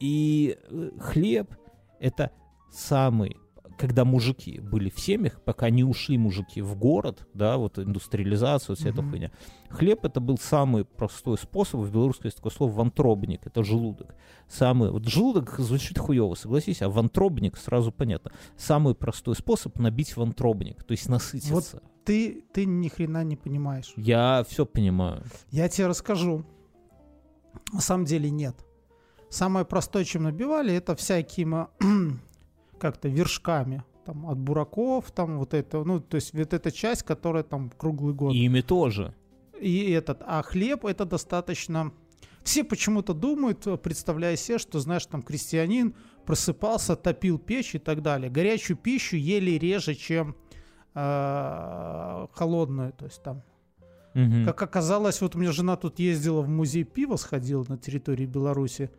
[0.00, 1.54] И э, хлеб—
[2.00, 2.32] это
[2.70, 3.36] самый
[3.80, 8.78] когда мужики были в семьях, пока не ушли мужики в город, да, вот индустриализация, вот
[8.78, 9.10] вся эта Мгм.
[9.10, 9.32] хуйня.
[9.70, 14.14] Хлеб это был самый простой способ, в белорусской есть такое слово вантробник, это желудок.
[14.48, 18.32] Самый, вот желудок звучит хуево, согласись, а вантробник сразу понятно.
[18.54, 21.82] Самый простой способ набить вантробник, то есть насытиться.
[22.04, 23.94] Ты, ты ни хрена не понимаешь.
[23.96, 25.24] Я все понимаю.
[25.50, 26.44] Я тебе расскажу.
[27.72, 28.56] На самом деле нет.
[29.30, 31.68] Самое простое, чем набивали, это всякими
[32.80, 33.84] как-то вершками.
[34.04, 38.14] Там от бураков, там вот это, ну, то есть вот эта часть, которая там круглый
[38.14, 38.34] год.
[38.34, 39.14] И ими тоже.
[39.60, 41.92] И этот, а хлеб это достаточно...
[42.42, 48.30] Все почему-то думают, представляя себе, что, знаешь, там крестьянин просыпался, топил печь и так далее.
[48.30, 50.34] Горячую пищу ели реже, чем
[50.94, 52.94] э, холодную.
[52.94, 53.42] То есть там
[54.12, 58.90] как оказалось, вот у меня жена тут ездила в музей пива, сходила на территории Беларуси.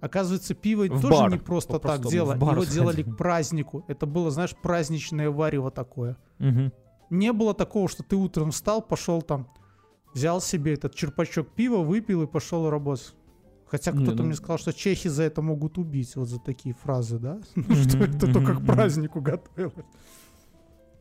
[0.00, 2.32] Оказывается, пиво В тоже бар, не просто так по-простому, дело.
[2.34, 3.14] Его делали сходила.
[3.14, 3.84] к празднику.
[3.88, 6.16] Это было, знаешь, праздничное варево такое.
[6.38, 6.72] Мгм.
[7.10, 9.48] Не было такого, что ты утром встал, пошел там,
[10.14, 13.14] взял себе этот черпачок пива, выпил и пошел работать.
[13.66, 17.18] Хотя кто-то ну- мне сказал, что чехи за это могут убить, вот за такие фразы,
[17.18, 17.38] да?
[17.54, 19.74] Что это только к празднику готовилось.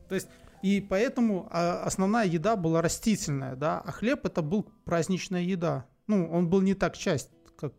[0.10, 0.28] То есть,
[0.62, 5.86] и поэтому а, основная еда была растительная, да, а хлеб это был праздничная еда.
[6.08, 7.74] Ну, он был не так часть, как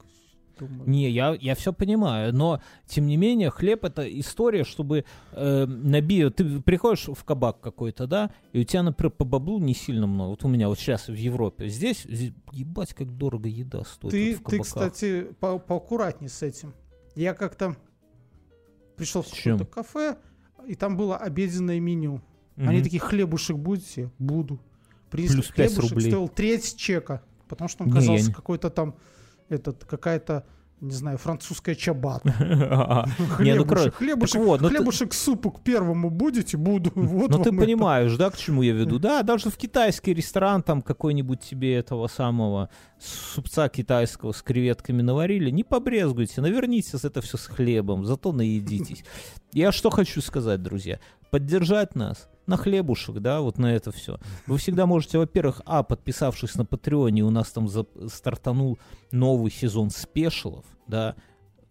[0.58, 0.88] думаю.
[0.88, 6.36] Не, я, я все понимаю, но тем не менее хлеб это история, чтобы э, набить.
[6.36, 10.30] Ты приходишь в кабак какой-то, да, и у тебя, например, по баблу не сильно много.
[10.30, 11.68] Вот у меня вот сейчас в Европе.
[11.68, 16.74] Здесь, здесь, ебать, как дорого еда стоит Ты, вот ты, кстати, по поаккуратнее с этим.
[17.14, 17.76] Я как-то
[18.96, 20.16] пришел в какое-то кафе,
[20.66, 22.20] и там было обеденное меню.
[22.56, 22.68] Мгм.
[22.68, 24.10] Они такие, хлебушек будете?
[24.18, 24.58] Буду.
[25.10, 26.10] Принесли Плюс хлебушек, рублей.
[26.10, 28.94] стоил треть чека, потому что он казался не- какой-то там,
[29.48, 30.46] этот, какая-то,
[30.80, 32.34] не знаю, французская чабата.
[33.38, 33.64] Ну,
[33.94, 36.56] Хлебушек, ну хлебушек супу к первому будете?
[36.56, 36.92] Буду.
[36.94, 38.98] Вот Ну ты понимаешь, да, к чему я веду?
[38.98, 42.68] Да, даже в китайский ресторан там какой-нибудь тебе этого самого
[42.98, 49.04] супца китайского с креветками наварили, не побрезгуйте, навернитесь это все с хлебом, зато наедитесь.
[49.52, 50.98] Я что хочу сказать, друзья,
[51.30, 54.18] поддержать нас на хлебушек, да, вот на это все.
[54.46, 58.78] Вы всегда можете, во-первых, а, подписавшись на Патреоне, у нас там зап- стартанул
[59.12, 61.14] новый сезон спешалов, да,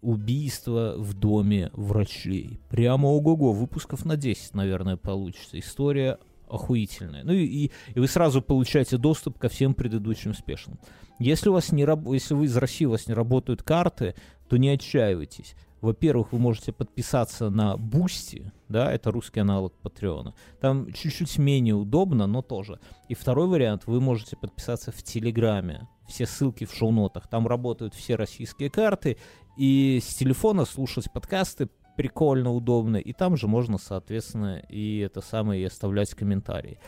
[0.00, 2.60] убийство в доме врачей.
[2.70, 5.58] Прямо ого-го, выпусков на 10, наверное, получится.
[5.58, 6.18] История
[6.48, 7.24] охуительная.
[7.24, 10.78] Ну и, и, и вы сразу получаете доступ ко всем предыдущим спешалам.
[11.18, 14.14] Если у вас не раб- если вы из России, у вас не работают карты,
[14.48, 15.54] то не отчаивайтесь.
[15.80, 20.34] Во-первых, вы можете подписаться на Boosty, да, это русский аналог Patreon а.
[20.60, 22.80] Там чуть-чуть менее удобно, но тоже.
[23.08, 25.88] И второй вариант, вы можете подписаться в Телеграме.
[26.08, 27.28] Все ссылки в шоу-нотах.
[27.28, 29.18] Там работают все российские карты.
[29.56, 32.96] И с телефона слушать подкасты прикольно, удобно.
[32.96, 36.78] И там же можно, соответственно, и это самое, и оставлять комментарии.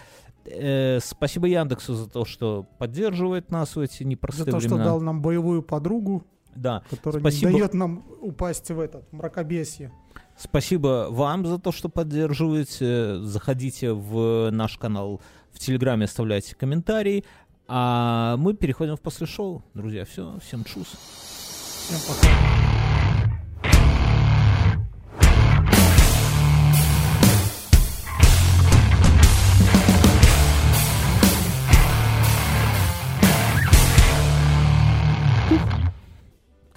[0.47, 4.85] Э, спасибо Яндексу за то, что поддерживает нас в эти За непростые то, что времена.
[4.85, 6.25] дал нам боевую подругу,
[6.55, 6.83] Да.
[6.91, 7.53] которая Спасибо.
[7.53, 9.93] не дает нам упасть в этот мракобесие.
[10.37, 13.19] Спасибо вам за то, что поддерживаете.
[13.21, 15.21] Заходите в наш канал
[15.53, 17.25] в Телеграме, оставляйте комментарии.
[17.69, 19.63] А мы переходим в после шоу.
[19.75, 20.89] Друзья, все, всем чус.
[20.89, 22.90] Всем пока.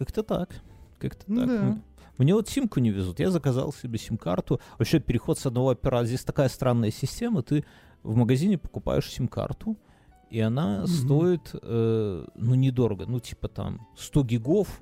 [0.04, 0.50] Как-то так.
[1.00, 1.48] Как-то Ну так.
[1.50, 1.82] да.
[2.18, 3.20] Мне вот симку не везут.
[3.20, 4.60] Я заказал себе сим-карту.
[4.78, 6.06] Вообще переход с одного оператора.
[6.06, 7.42] Здесь такая странная система.
[7.42, 7.64] Ты
[8.04, 9.78] в магазине покупаешь сим-карту,
[10.30, 10.88] и она Мгм.
[10.88, 13.06] стоит, э, ну, недорого.
[13.08, 14.82] Ну, типа там 100 гигов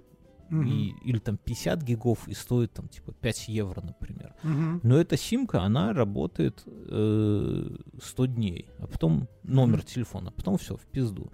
[0.50, 0.68] Мгм.
[0.68, 4.34] и, или там 50 гигов и стоит там типа 5 евро, например.
[4.44, 4.80] Мгм.
[4.84, 7.70] Но эта симка, она работает э,
[8.02, 9.86] 100 дней, а потом номер Мгм.
[9.86, 11.32] телефона, а потом все, в пизду.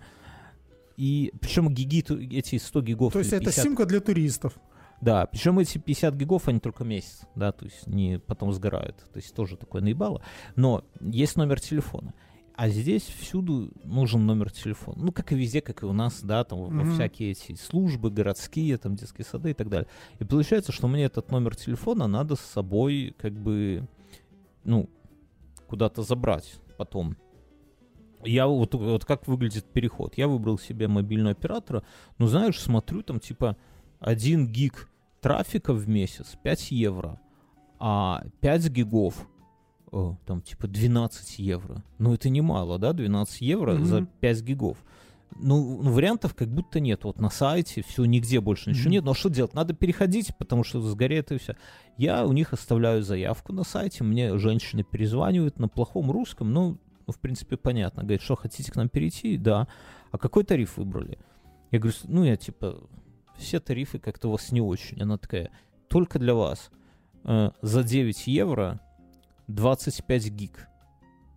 [0.97, 2.03] И причем гиги,
[2.35, 3.13] эти 100 гигов...
[3.13, 4.59] То есть или это 50 симка для туристов.
[4.99, 8.97] Да, причем эти 50 гигов, они только месяц, да, то есть не потом сгорают.
[9.13, 10.23] То есть тоже такое наебало.
[10.55, 12.15] Но есть номер телефона.
[12.55, 15.03] А здесь всюду нужен номер телефона.
[15.03, 16.93] Ну, как и везде, как и у нас, да, там во Мгм.
[16.95, 19.87] всякие эти службы городские, там детские сады и так далее.
[20.17, 23.87] И получается, что мне этот номер телефона надо с собой как бы,
[24.63, 24.89] ну,
[25.67, 27.15] куда-то забрать потом.
[28.27, 30.17] Я вот, вот как выглядит переход.
[30.17, 31.83] Я выбрал себе мобильного оператора,
[32.17, 33.55] ну, знаешь, смотрю, там типа
[33.99, 34.89] 1 гиг
[35.21, 37.19] трафика в месяц 5 евро,
[37.79, 39.27] а 5 гигов
[39.91, 41.83] о, там типа 12 евро.
[41.97, 43.85] Ну это немало, да, 12 евро Мгм.
[43.85, 44.77] за 5 гигов.
[45.39, 47.03] Ну, ну, вариантов как будто нет.
[47.03, 48.91] Вот на сайте все, нигде больше ничего Мгм.
[48.91, 49.03] нет.
[49.05, 49.53] Но что делать?
[49.53, 51.55] Надо переходить, потому что сгорит и все.
[51.97, 56.77] Я у них оставляю заявку на сайте, мне женщины перезванивают на плохом русском, ну,
[57.07, 58.03] ну, в принципе, понятно.
[58.03, 59.37] Говорит, что хотите к нам перейти?
[59.37, 59.67] Да.
[60.11, 61.17] А какой тариф выбрали?
[61.71, 62.83] Я говорю, ну, я типа,
[63.37, 65.01] все тарифы как-то у вас не очень.
[65.01, 65.51] Она такая,
[65.87, 66.69] только для вас.
[67.23, 68.81] Э, за 9 евро
[69.47, 70.67] 25 гиг.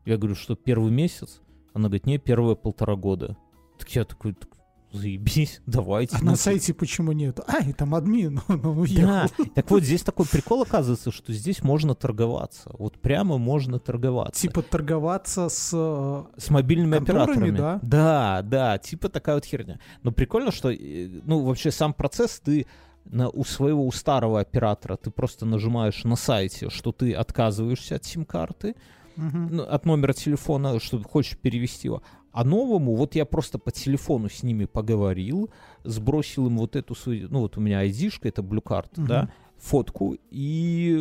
[0.05, 1.41] Я говорю, что первый месяц?
[1.73, 3.37] Она говорит, не, первые полтора года.
[3.79, 4.51] Так я такой, «Так
[4.93, 6.17] заебись, давайте.
[6.17, 7.41] А ну, на сайте почему нет?
[7.49, 9.07] Ай, там админ, он уехал.
[9.07, 12.71] да, так вот здесь такой прикол оказывается, что здесь можно торговаться.
[12.79, 14.41] Вот прямо можно торговаться.
[14.41, 15.71] Типа торговаться с...
[15.73, 17.51] э, С мобильными операторами.
[17.57, 17.79] да?
[17.83, 19.79] Да, да, типа такая вот херня.
[20.03, 20.77] Но прикольно, что, э,
[21.25, 22.67] ну, вообще сам процесс ты
[23.05, 28.05] на, у своего, у старого оператора ты просто нажимаешь на сайте, что ты отказываешься от
[28.05, 28.75] сим-карты,
[29.17, 32.03] ну, от номера телефона, что хочешь перевести его.
[32.32, 35.51] А новому, вот я просто по телефону с ними поговорил,
[35.85, 39.07] сбросил им вот эту свою, ну вот у меня айдишка, это Blue Card, Мгм.
[39.07, 40.97] да, фотку, и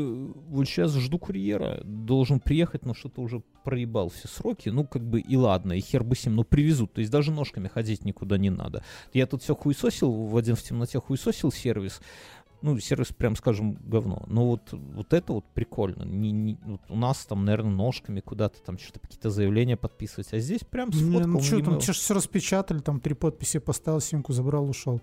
[0.49, 5.21] вот сейчас жду курьера, должен приехать, но что-то уже проебал все сроки, ну как бы
[5.21, 8.37] и ладно, и хер бы с ним, но привезут, то есть даже ножками ходить никуда
[8.37, 8.83] не надо.
[9.13, 12.01] Я тут все хуесосил, в один в темноте хуесосил сервис,
[12.61, 14.23] ну, сервис, прям скажем, говно.
[14.27, 16.03] Но вот, вот это вот прикольно.
[16.03, 20.33] Не, не- вот у нас там, наверное, ножками куда-то там что-то какие-то заявления подписывать.
[20.33, 21.27] А здесь прям Не, сфоткал.
[21.31, 25.01] ну что там, тебе все распечатали, там три подписи поставил, симку забрал, ушел.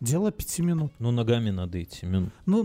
[0.00, 0.92] Дело пяти минут.
[1.00, 2.06] Ну, ногами надо идти.
[2.06, 2.62] мин- Ну, ну